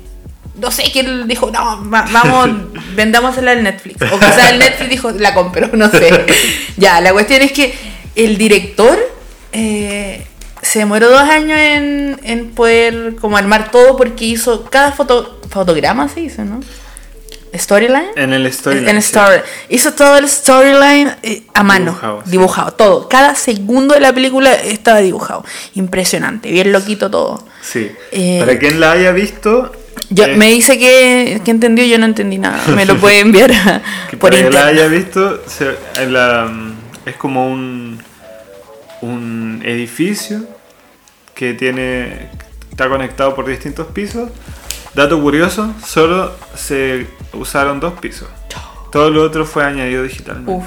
[0.55, 2.49] no sé, que él dijo, no, va- vamos,
[2.95, 4.01] vendámosela al Netflix.
[4.11, 6.25] O quizás el Netflix dijo, la compro, no sé.
[6.77, 7.73] ya, la cuestión es que
[8.15, 8.97] el director
[9.51, 10.25] eh,
[10.67, 16.07] se demoró dos años en, en poder como armar todo porque hizo cada foto, fotograma,
[16.09, 16.59] se hizo, ¿no?
[17.55, 18.09] Storyline.
[18.17, 18.89] En el storyline.
[18.89, 19.39] En story.
[19.69, 21.91] Hizo todo el storyline eh, a mano.
[21.93, 23.09] Dibujado, Dibujado, todo.
[23.09, 25.43] Cada segundo de la película estaba dibujado.
[25.73, 27.43] Impresionante, bien loquito todo.
[27.61, 27.89] Sí.
[28.11, 29.71] Eh, Para quien la haya visto,
[30.09, 32.61] Yo, eh, me dice que, que entendió, yo no entendí nada.
[32.75, 34.83] Me lo puede enviar a- que por para quien la internet.
[34.83, 36.73] haya visto, se- la- mm,
[37.05, 38.03] es como un,
[39.01, 40.45] un edificio
[41.37, 42.29] que tiene
[42.71, 44.29] está conectado por distintos pisos.
[44.93, 48.27] Dato curioso, solo se usaron dos pisos.
[48.91, 50.51] Todo lo otro fue añadido digitalmente.
[50.51, 50.65] Uf.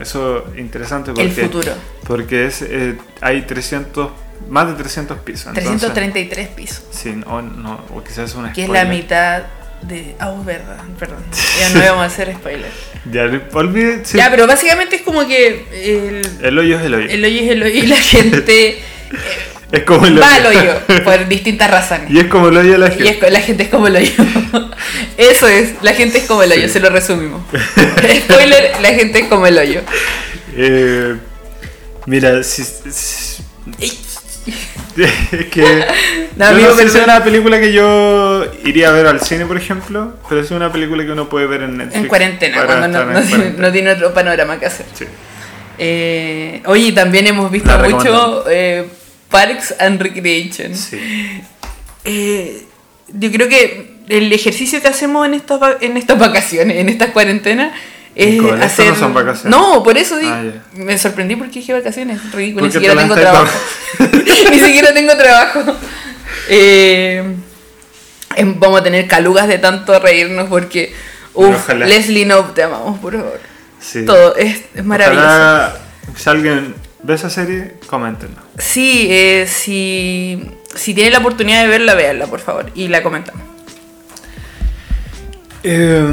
[0.00, 1.72] Eso es interesante porque, El futuro.
[2.06, 4.10] porque es, eh, hay 300,
[4.48, 5.46] más de 300 pisos.
[5.48, 6.84] entonces- 333 pisos.
[6.90, 9.42] sí, o, no, o quizás es una Que es la mitad
[9.82, 10.14] de.
[10.18, 11.22] Ah, oh, verdad, perdón.
[11.60, 12.70] Ya no íbamos a hacer spoiler.
[13.10, 17.08] Ya, olvide, sí, Ya, pero básicamente es como que el, el hoyo es el hoyo.
[17.10, 18.78] el hoyo es el hoyo y la gente
[19.72, 22.10] es como el al hoyo por distintas razones.
[22.10, 23.08] Y es como el hoyo de la Y gente.
[23.10, 24.12] es co- la gente es como el hoyo.
[25.18, 27.42] Eso es, la gente es como el hoyo, se lo resumimos.
[28.24, 29.80] Spoiler, la gente es como el hoyo.
[30.56, 31.16] Eh,
[32.06, 33.42] mira, si, si-
[34.96, 35.84] es que
[36.36, 39.44] No, yo no sé si es una película que yo iría a ver al cine,
[39.44, 41.96] por ejemplo, pero es una película que uno puede ver en Netflix.
[42.02, 43.66] En cuarentena, cuando no, no tiene- cuarentena.
[43.66, 44.86] no tiene otro panorama que hacer.
[44.94, 45.04] Sí.
[45.78, 48.86] Eh, oye, también hemos visto mucho eh,
[49.30, 50.74] Parks and Recreation.
[50.74, 50.98] Sí.
[52.04, 52.64] Eh,
[53.08, 57.72] yo creo que el ejercicio que hacemos en estas, en estas vacaciones, en estas cuarentenas,
[58.14, 58.88] es Nicole, hacer...
[58.88, 59.50] no son vacaciones.
[59.50, 60.42] No, por eso di- Ah,
[60.74, 63.58] me sorprendí porque dije vacaciones, ridículo, ni siquiera te tengo trabajo.
[64.50, 65.76] ni siquiera tengo trabajo.
[66.48, 67.22] Eh,
[68.36, 70.94] em, vamos a tener calugas de tanto reírnos porque...
[71.34, 71.68] Uf.
[71.74, 73.40] Leslie Knope, te amamos, por favor.
[73.80, 74.06] sí.
[74.06, 75.26] Todo, es, es maravilloso.
[75.28, 75.76] Ojalá,
[76.16, 76.72] si
[77.06, 78.38] ve esa serie, coméntenos.
[78.58, 83.42] Sí, eh, si, si tienen la oportunidad de verla, véanla, por favor, y la comentamos.
[85.62, 86.06] Eh,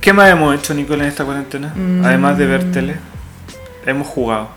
[0.00, 1.72] ¿Qué más hemos hecho, Nicole, en esta cuarentena?
[2.04, 2.50] Además de Mm.
[2.50, 2.96] ver tele,
[3.86, 4.50] hemos jugado.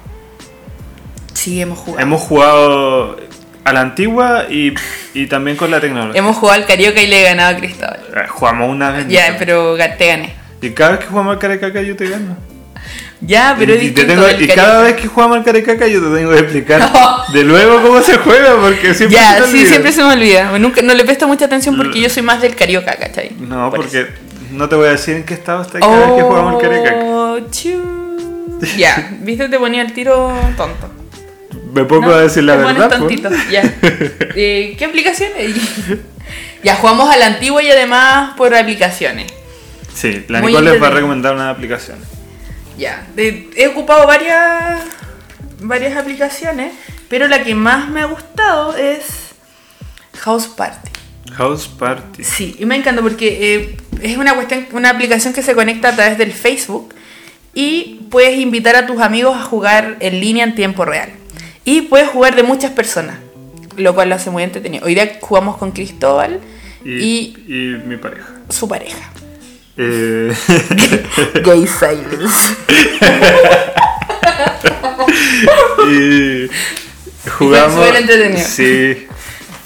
[1.34, 2.02] Sí, hemos jugado.
[2.04, 3.18] Hemos jugado
[3.64, 4.74] a la antigua y,
[5.14, 6.20] y también con la tecnología.
[6.20, 8.00] Hemos jugado al Carioca y le he ganado a Cristóbal.
[8.16, 9.08] Eh, Jugamos una vez.
[9.08, 9.40] Ya, Nicole.
[9.40, 10.34] pero te gané.
[10.62, 12.38] Y cada vez que jugamos al carecaca yo te gano.
[13.22, 16.32] Ya, pero y, te tengo- y cada vez que jugamos al carecaca yo te tengo
[16.32, 16.90] que explicar
[17.34, 19.70] de nuevo cómo se juega porque siempre se Ya, te sí, olvida.
[19.70, 20.58] siempre se me olvida.
[20.58, 23.32] Nunca, no le presto mucha atención porque yo soy más del Carioca, ¿cachai?
[23.40, 24.10] No, Por porque eso.
[24.52, 26.96] no te voy a decir en qué estado está cada vez que jugamos al carecaca.
[27.04, 28.60] Oh, chu.
[28.78, 30.90] Ya, viste, te ponía el tiro tonto.
[31.74, 32.14] Me pongo ¿no?
[32.14, 32.90] a decir la verdad.
[32.90, 33.64] tontito, ya.
[34.36, 35.56] Eh, ¿Qué aplicaciones?
[36.64, 39.32] ya, jugamos a la antigua y además por aplicaciones.
[39.94, 41.98] Sí, la Muy Nicole les va a recomendar una aplicación.
[42.80, 44.80] Ya, de- he ocupado varias,
[45.62, 46.72] varias aplicaciones,
[47.10, 49.04] pero la que más me ha gustado es
[50.20, 50.90] House Party.
[51.34, 52.24] House Party.
[52.24, 55.96] Sí, y me encanta porque eh, es una cuestión, una aplicación que se conecta a
[55.96, 56.94] través del Facebook
[57.54, 61.10] y puedes invitar a tus amigos a jugar en línea en tiempo real.
[61.66, 63.18] Y puedes jugar de muchas personas,
[63.76, 64.86] lo cual lo hace muy entretenido.
[64.86, 66.40] Hoy día jugamos con Cristóbal
[66.86, 67.56] Y, y, y
[67.86, 68.28] mi pareja.
[68.50, 69.12] su pareja.
[69.82, 70.34] Eh,
[71.46, 72.56] Gay Silence.
[75.90, 76.50] y
[77.30, 77.74] jugamos.
[77.86, 78.46] súper entretenido.
[78.48, 79.08] Sí,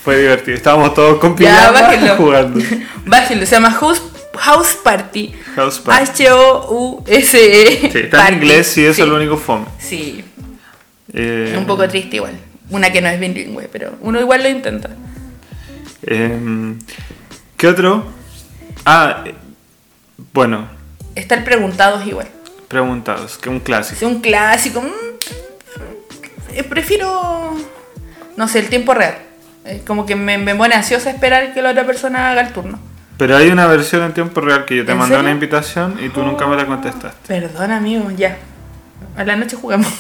[0.04, 0.58] fue divertido.
[0.58, 2.16] Estábamos todos con Ya, bájenlo.
[2.16, 2.60] jugando.
[3.06, 4.02] Bájenlo, se llama House,
[4.38, 5.34] House Party.
[5.56, 6.26] House Party.
[6.26, 7.90] H-O-U-S-E.
[7.92, 9.02] Sí, está en inglés y eso Sí.
[9.02, 9.66] es lo único fome.
[9.80, 10.24] Sí,
[11.16, 12.34] Eh, un poco triste igual.
[12.70, 14.90] Una que no es bilingüe, pero uno igual lo intenta.
[16.06, 16.80] em,
[17.58, 18.06] ¿Qué otro?
[18.86, 19.24] Ah,
[20.32, 20.68] bueno,
[21.16, 22.28] Estar preguntados igual.
[22.68, 24.06] preguntados, que un clásico.
[24.08, 24.82] Un clásico.
[24.82, 27.54] mm, eh, prefiero,
[28.36, 29.16] no sé, el tiempo real.
[29.88, 32.80] Como que me, me pone ansiosa esperar que la otra persona haga el turno.
[33.18, 35.22] Pero hay una versión en tiempo real que yo te ¿En mandé serio?
[35.22, 37.18] una invitación y tú nunca me la contestaste.
[37.28, 38.38] Perdón, amigo, ya.
[39.16, 39.88] A la noche jugamos.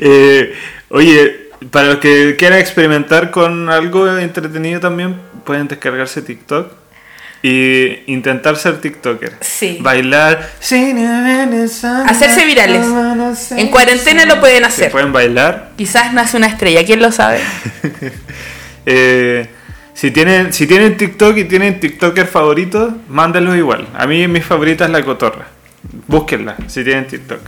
[0.00, 0.54] Eh,
[0.90, 6.72] oye, para los que quieran experimentar con algo entretenido también, pueden descargarse TikTok
[7.46, 9.34] y intentar ser TikToker.
[9.40, 9.78] Sí.
[9.80, 10.50] Bailar.
[10.58, 12.84] Hacerse virales.
[13.52, 14.90] En cuarentena lo pueden Se hacer.
[14.90, 15.70] pueden bailar.
[15.76, 17.40] Quizás nace una estrella, ¿quién lo sabe?
[18.88, 19.48] Eh,
[19.94, 23.88] si tienen, si tienen TikTok y tienen TikToker favoritos, mándenlos igual.
[23.94, 25.48] A mí mi favorita es la cotorra.
[26.06, 27.40] Búsquenla si tienen TikTok.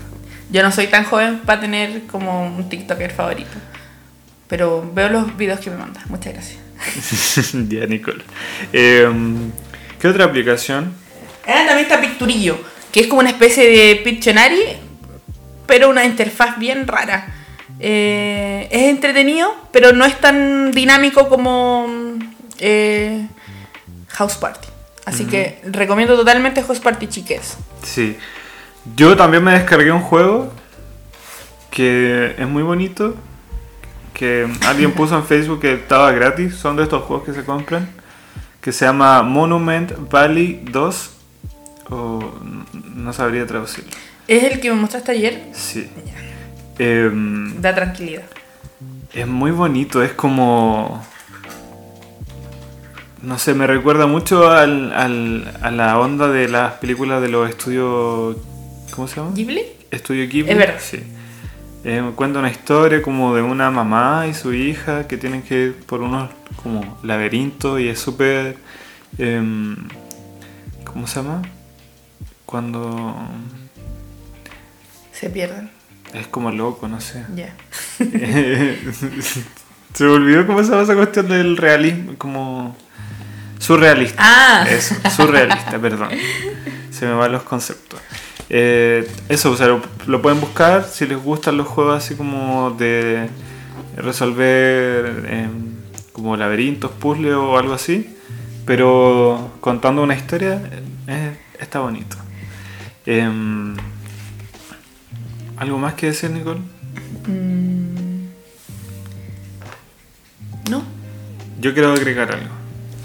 [0.50, 3.56] Yo no soy tan joven para tener como un TikToker favorito.
[4.48, 6.10] Pero veo los videos que me mandas.
[6.10, 6.58] Muchas gracias.
[7.68, 8.24] ya, Nicole.
[8.72, 9.08] Eh,
[10.00, 10.94] ¿Qué otra aplicación?
[11.46, 12.58] Ah, también está Picturillo,
[12.92, 14.76] que es como una especie de Pictionary,
[15.66, 17.34] pero una interfaz bien rara.
[17.80, 21.86] Eh, es entretenido, pero no es tan dinámico como
[22.58, 23.26] eh,
[24.08, 24.68] House Party.
[25.04, 27.56] Así que recomiendo totalmente House Party, chiques.
[27.82, 28.18] Sí.
[28.94, 30.52] Yo también me descargué un juego
[31.70, 33.16] que es muy bonito.
[34.12, 36.56] Que alguien puso en Facebook que estaba gratis.
[36.56, 37.88] Son de estos juegos que se compran.
[38.68, 41.10] Que se llama Monument Valley 2.
[41.88, 42.32] O
[42.96, 43.90] no sabría traducirlo.
[44.26, 45.42] Es el que me mostraste ayer.
[45.54, 45.88] Sí.
[46.78, 48.24] Em, Da tranquilidad.
[49.14, 50.02] es muy bonito.
[50.02, 51.02] Es como.
[53.22, 57.48] No sé, me recuerda mucho al, al- a la onda de las películas de los
[57.48, 58.36] estudios.
[58.90, 59.30] ¿Cómo se llama?
[59.34, 59.62] ¿Ghibli?
[59.90, 60.50] Estudio Ghibli.
[60.52, 60.78] Es verdad.
[60.78, 61.02] Sí.
[61.84, 65.76] Eh, cuenta una historia como de una mamá y su hija que tienen que ir
[65.84, 66.30] por unos
[66.62, 68.56] como laberintos y es súper...
[69.16, 69.76] em,
[70.84, 71.42] ¿Cómo se llama?
[72.44, 73.16] Cuando...
[75.12, 75.70] Se pierden.
[76.14, 77.24] Es como loco, no sé.
[77.34, 77.54] Ya.
[77.98, 78.04] se
[80.04, 82.76] me olvidó cómo se llama esa cuestión del realismo, como...
[83.58, 84.16] Surrealista.
[84.18, 84.66] Ah.
[84.68, 86.10] Eso, surrealista, perdón.
[86.90, 88.00] Se me van los conceptos.
[88.50, 92.70] Eh, eso, o sea, lo, lo pueden buscar si les gustan los juegos así como
[92.70, 93.28] de
[93.96, 95.74] resolver em,
[96.12, 98.16] como laberintos, puzzles o algo así,
[98.64, 100.60] pero contando una historia
[101.06, 102.16] eh, está bonito.
[103.06, 103.76] Em,
[105.56, 106.60] ¿Algo más que decir, Nicole?
[110.70, 110.82] ¿No?
[111.60, 112.54] Yo quiero agregar algo.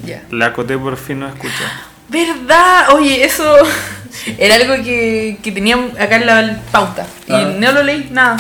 [0.05, 0.23] Ya.
[0.29, 1.92] La Coté por fin no escucha.
[2.13, 2.93] ¿Verdad?
[2.93, 3.57] Oye, eso
[4.37, 7.05] era algo que, que tenía acá en la pauta.
[7.27, 7.53] Y Ah.
[7.59, 8.37] no lo leí, nada.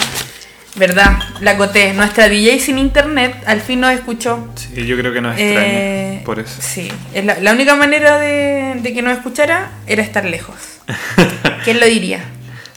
[0.75, 1.19] ¿Verdad?
[1.41, 4.47] La Coté, nuestra DJ sin internet, al fin nos escuchó.
[4.55, 6.55] Sí, yo creo que nos extraña Eh, por eso.
[6.61, 10.55] Sí, es la, la única manera de, de que nos escuchara era estar lejos.
[11.63, 12.21] ¿Quién lo diría?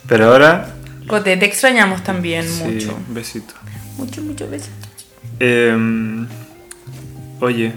[0.07, 0.75] Pero ahora,
[1.07, 2.99] Cote, te extrañamos también sí, mucho.
[3.07, 3.53] besito.
[3.97, 4.69] Mucho, mucho besos.
[5.39, 6.27] Em,
[7.39, 7.71] oye,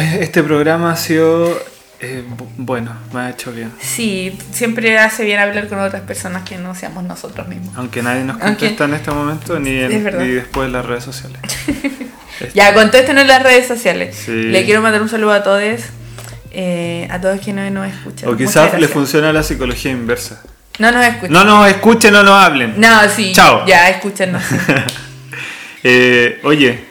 [0.00, 1.58] este programa ha sido
[2.00, 3.72] eh, bu- bueno, me ha hecho bien.
[3.80, 7.74] Sí, siempre hace bien hablar con otras personas que no seamos nosotros mismos.
[7.76, 10.20] Aunque nadie nos Aunque- contesta en este momento ni, en- Es verdad.
[10.20, 11.40] ni después en las redes sociales.
[12.54, 14.16] Ya, contéstenos en las redes sociales.
[14.24, 14.32] Sí.
[14.32, 15.62] Le quiero mandar un saludo a todos,
[16.50, 18.28] eh, a todos quienes nos escuchan.
[18.30, 18.90] O quizás le gracias.
[18.90, 20.42] funciona la psicología inversa.
[20.80, 21.32] No nos escuchan.
[21.32, 22.74] No nos escuchen, no nos hablen.
[22.80, 23.32] No, sí.
[23.32, 23.64] Chao.
[23.66, 24.42] Ya, escúchenos.
[25.84, 26.84] Eh, oye,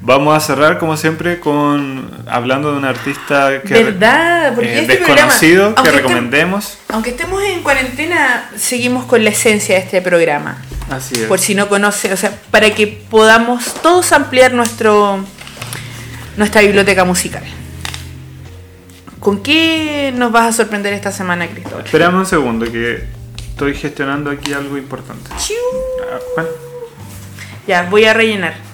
[0.00, 4.58] vamos a cerrar como siempre con hablando de un artista que ¿Verdad?
[4.60, 6.78] Eh, este desconocido programa, que recomendemos.
[6.88, 10.58] Aunque estemos en cuarentena, seguimos con la esencia de este programa.
[10.90, 11.26] Así es.
[11.26, 15.24] Por si no conoce, o sea, para que podamos todos ampliar nuestro
[16.36, 17.42] nuestra biblioteca musical.
[19.18, 21.84] ¿Con qué nos vas a sorprender esta semana, Cristóbal?
[21.84, 23.04] Esperamos un segundo que
[23.48, 25.28] estoy gestionando aquí algo importante.
[25.32, 26.46] Ah, Juan.
[27.66, 28.67] Ya, voy a rellenar.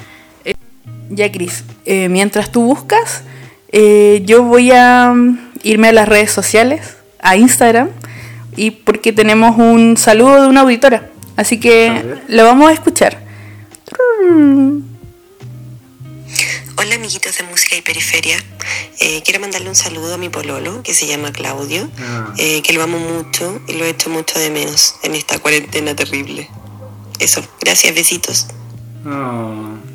[1.14, 3.22] Ya, Cris, eh, mientras tú buscas,
[3.70, 7.90] eh, yo voy a mm, irme a las redes sociales, a Instagram,
[8.56, 11.10] y porque tenemos un saludo de una auditora.
[11.36, 13.22] Así que lo vamos a escuchar.
[16.76, 18.36] Hola amiguitos de Música y Periferia.
[18.98, 22.34] Eh, quiero mandarle un saludo a mi pololo, que se llama Claudio, Ah.
[22.38, 25.94] eh, que lo amo mucho y lo he hecho mucho de menos en esta cuarentena
[25.94, 26.48] terrible.
[27.20, 28.46] Eso, gracias, besitos.
[29.06, 29.93] Oh.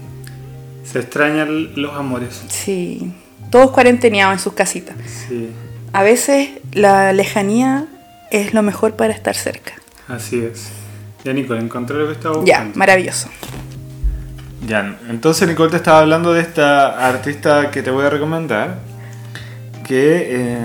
[0.92, 2.42] Se extrañan los amores.
[2.50, 3.12] Sí,
[3.52, 4.96] todos cuarenteneados en sus casitas.
[5.28, 5.50] Sí,
[5.94, 7.86] A veces la lejanía
[8.32, 9.74] es lo mejor para estar cerca.
[10.08, 10.70] así es.
[11.24, 12.78] Ya, Nicole, encontré lo que estaba Ya, buscando.
[12.78, 13.28] maravilloso.
[14.68, 18.80] Ya, entonces Nicole te estaba hablando de esta artista que te voy a recomendar,
[19.88, 20.58] que eh,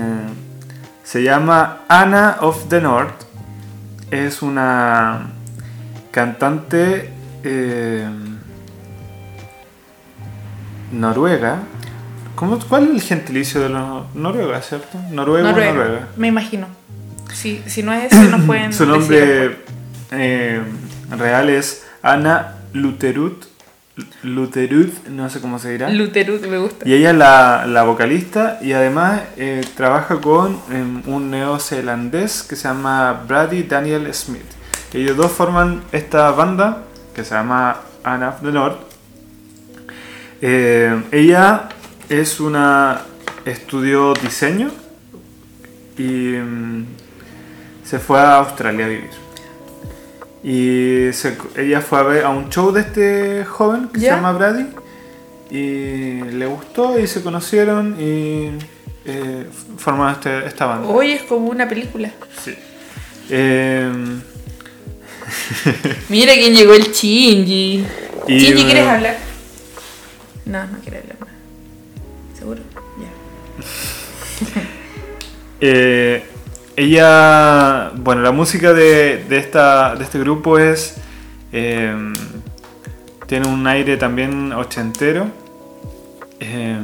[1.03, 3.23] se llama Anna of the North.
[4.11, 5.31] Es una
[6.11, 7.09] cantante
[7.43, 8.07] eh,
[10.91, 11.59] noruega.
[12.35, 14.99] ¿Cómo, ¿Cuál es el gentilicio de los noruegas, cierto?
[15.11, 16.07] Noruego o Noruega, noruega.
[16.17, 16.67] me imagino.
[17.33, 19.57] Si, si no es ese, nos pueden Su nombre
[20.11, 20.61] eh,
[21.17, 23.33] real es Anna Luterud.
[24.23, 25.89] Luterud, no sé cómo se dirá.
[25.89, 26.87] Luterud me gusta.
[26.87, 32.57] Y ella es la, la vocalista y además eh, trabaja con em, un neozelandés que
[32.57, 34.43] se llama Brady Daniel Smith.
[34.93, 36.83] Ellos dos forman esta banda
[37.15, 38.94] que se llama Anna of the North.
[40.41, 41.69] Eh, ella
[42.09, 43.01] es una
[43.45, 44.69] estudió diseño
[45.97, 46.85] y mm,
[47.83, 49.09] se fue a Australia a vivir.
[50.43, 54.31] Y se- ella fue a ver a un show de este joven que se llama
[54.33, 54.65] Brady
[55.49, 58.49] y le gustó y se conocieron y
[59.05, 60.87] eh, formaron este- esta banda.
[60.87, 62.11] Hoy es como una película.
[62.43, 62.53] Sí.
[63.29, 63.91] Eh,
[66.09, 67.85] Mira quién llegó el Shinji.
[68.27, 69.17] Y, Shinji, eh, ¿quieres hablar?
[70.45, 71.17] No, no quiere hablar.
[71.19, 71.31] nada.
[72.37, 72.61] ¿Seguro?
[72.99, 74.61] Ya.
[75.61, 76.21] Eh,
[76.75, 80.97] ella, bueno, la música de, de esta, de este grupo es,
[81.53, 81.95] eh,
[83.25, 85.27] tiene un aire también ochentero
[86.41, 86.77] eh,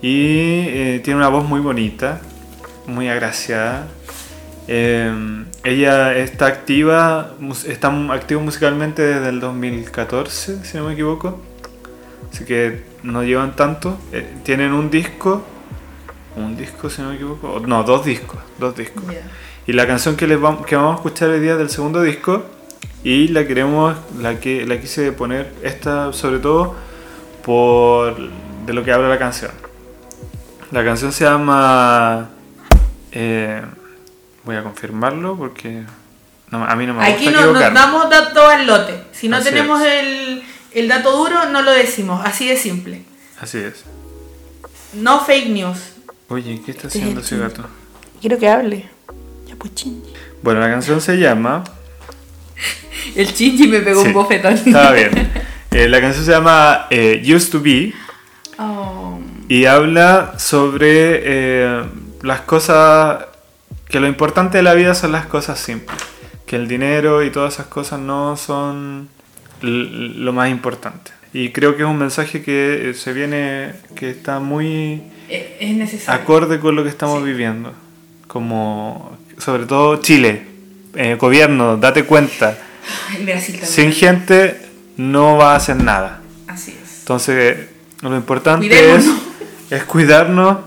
[0.00, 2.20] y tiene una voz muy bonita,
[2.86, 3.88] muy agraciada.
[4.68, 7.34] Ella está activa,
[7.66, 11.40] está activa musicalmente desde el 2014, si no me equivoco.
[12.32, 13.98] Así que no llevan tanto.
[14.12, 15.44] Eh, tienen un disco
[16.36, 17.60] un disco, si no me equivoco.
[17.66, 18.40] No, dos discos.
[18.58, 19.02] Dos discos.
[19.66, 22.02] Y la canción que, les vamos, que vamos a escuchar hoy día es del segundo
[22.02, 22.44] disco.
[23.04, 26.74] Y la queremos, la que la quise poner esta sobre todo
[27.44, 28.16] por
[28.64, 29.50] de lo que habla la canción.
[30.70, 32.30] La canción se llama.
[33.10, 33.60] eh,
[34.44, 35.82] voy a confirmarlo porque
[36.50, 39.04] no, a mí no me Aquí gusta no, nos damos datos al lote.
[39.12, 39.86] Si no Así tenemos es.
[39.86, 40.42] el,
[40.74, 42.20] el dato duro, no lo decimos.
[42.24, 43.02] Así de simple.
[43.40, 43.84] Así es.
[44.94, 45.78] No fake news.
[46.28, 47.64] Oye, ¿qué está haciendo ese gato?
[48.20, 48.88] Quiero que hable.
[49.46, 50.12] Ya pues Shinji.
[50.42, 51.64] Bueno, la canción se llama.
[53.16, 54.54] El Shinji me pegó Sí, un bofetón.
[54.54, 55.30] Estaba bien.
[55.74, 57.94] Eh, la canción se llama eh, Used to Be
[58.58, 59.18] Oh.
[59.48, 61.82] y habla sobre eh,
[62.20, 63.24] las cosas.
[63.88, 65.98] que lo importante de la vida son las cosas simples.
[66.44, 69.08] Que el dinero y todas esas cosas no son
[69.62, 71.12] lo más importante.
[71.32, 73.72] Y creo que es un mensaje que eh, se viene.
[73.96, 76.20] que está muy Es, es necesario.
[76.22, 77.72] acorde con lo que estamos viviendo.
[78.26, 79.16] Como.
[79.38, 80.42] sobre todo Chile.
[80.94, 82.58] Eh, gobierno, date cuenta.
[83.10, 83.72] Ay, Brasil también.
[83.72, 84.60] Sin gente
[84.98, 86.20] no va a hacer nada.
[86.48, 86.98] Así es.
[87.00, 87.56] Entonces,
[88.02, 89.22] lo importante es, Cuidémonos.
[89.70, 90.58] es cuidarnos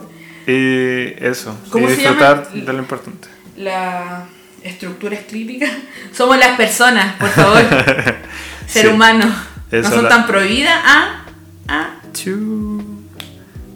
[0.47, 1.55] y eso.
[1.69, 2.65] ¿Cómo y se disfrutar llama?
[2.65, 3.27] de lo importante.
[3.57, 4.25] La
[4.63, 5.67] estructura es crítica.
[6.11, 7.61] Somos las personas, por favor.
[8.67, 8.87] Ser Sí.
[8.93, 9.25] humano.
[9.71, 10.79] No son la- tan prohibidas.
[10.85, 11.25] Ah,
[11.67, 11.89] ah.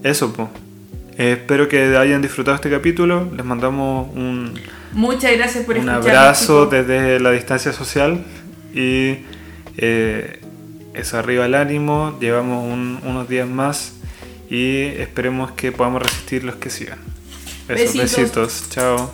[0.04, 0.48] Eso, pues.
[1.18, 3.30] espero que hayan disfrutado este capítulo.
[3.36, 4.54] Les mandamos un,
[4.94, 8.24] Muchas gracias por un abrazo desde la distancia social.
[8.74, 9.18] Y
[9.78, 10.40] eh,
[10.94, 12.18] eso, arriba el ánimo.
[12.20, 13.94] Llevamos un- unos días más.
[14.50, 16.98] Y esperemos que podamos resistir los que sigan.
[17.68, 18.16] Eso, Besitos.
[18.16, 18.66] besitos.
[18.70, 19.14] Chao.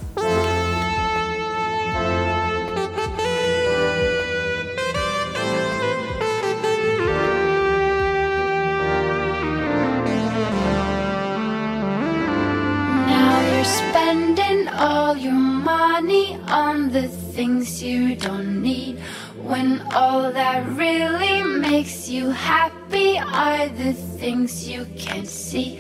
[19.94, 25.80] All that really makes you happy are the things you can't see.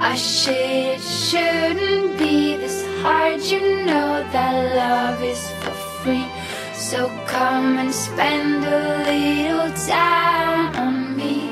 [0.00, 3.40] I shit, shouldn't be this hard.
[3.42, 5.70] You know that love is for
[6.02, 6.26] free.
[6.74, 8.80] So come and spend a
[9.10, 11.50] little time on me.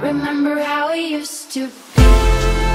[0.00, 2.65] Remember how we used to be.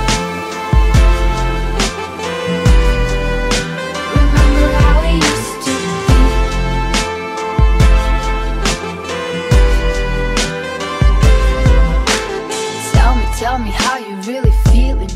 [13.41, 15.09] Tell me, how you really feeling.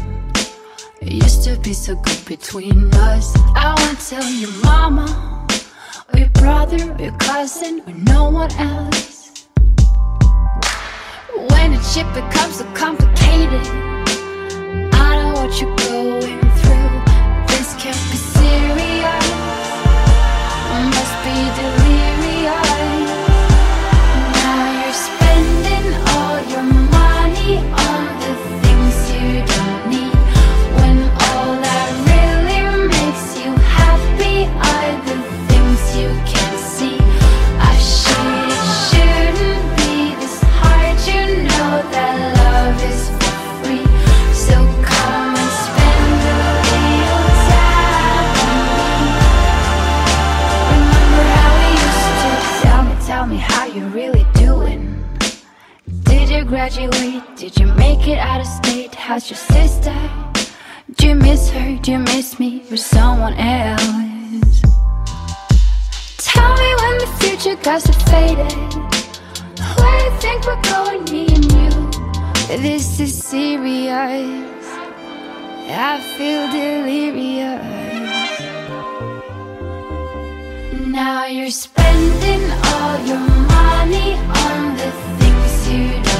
[1.00, 3.32] It used to be so good between us.
[3.56, 5.46] I won't tell your mama,
[6.12, 9.46] or your brother, or your cousin, or no one else.
[11.52, 13.62] When a shit becomes so complicated,
[14.92, 16.94] I know what you're going through.
[17.46, 19.26] This can't be serious.
[20.96, 21.85] Must be delirious.
[59.08, 59.96] How's your sister?
[60.96, 61.78] Do you miss her?
[61.84, 62.64] Do you miss me?
[62.72, 64.62] Or someone else?
[66.18, 68.52] Tell me when the future got so faded
[69.78, 71.70] Where you think we're going, me and you
[72.58, 74.66] This is serious
[75.70, 77.62] I feel delirious
[80.88, 82.44] Now you're spending
[82.74, 83.20] all your
[83.54, 86.15] money on the things you don't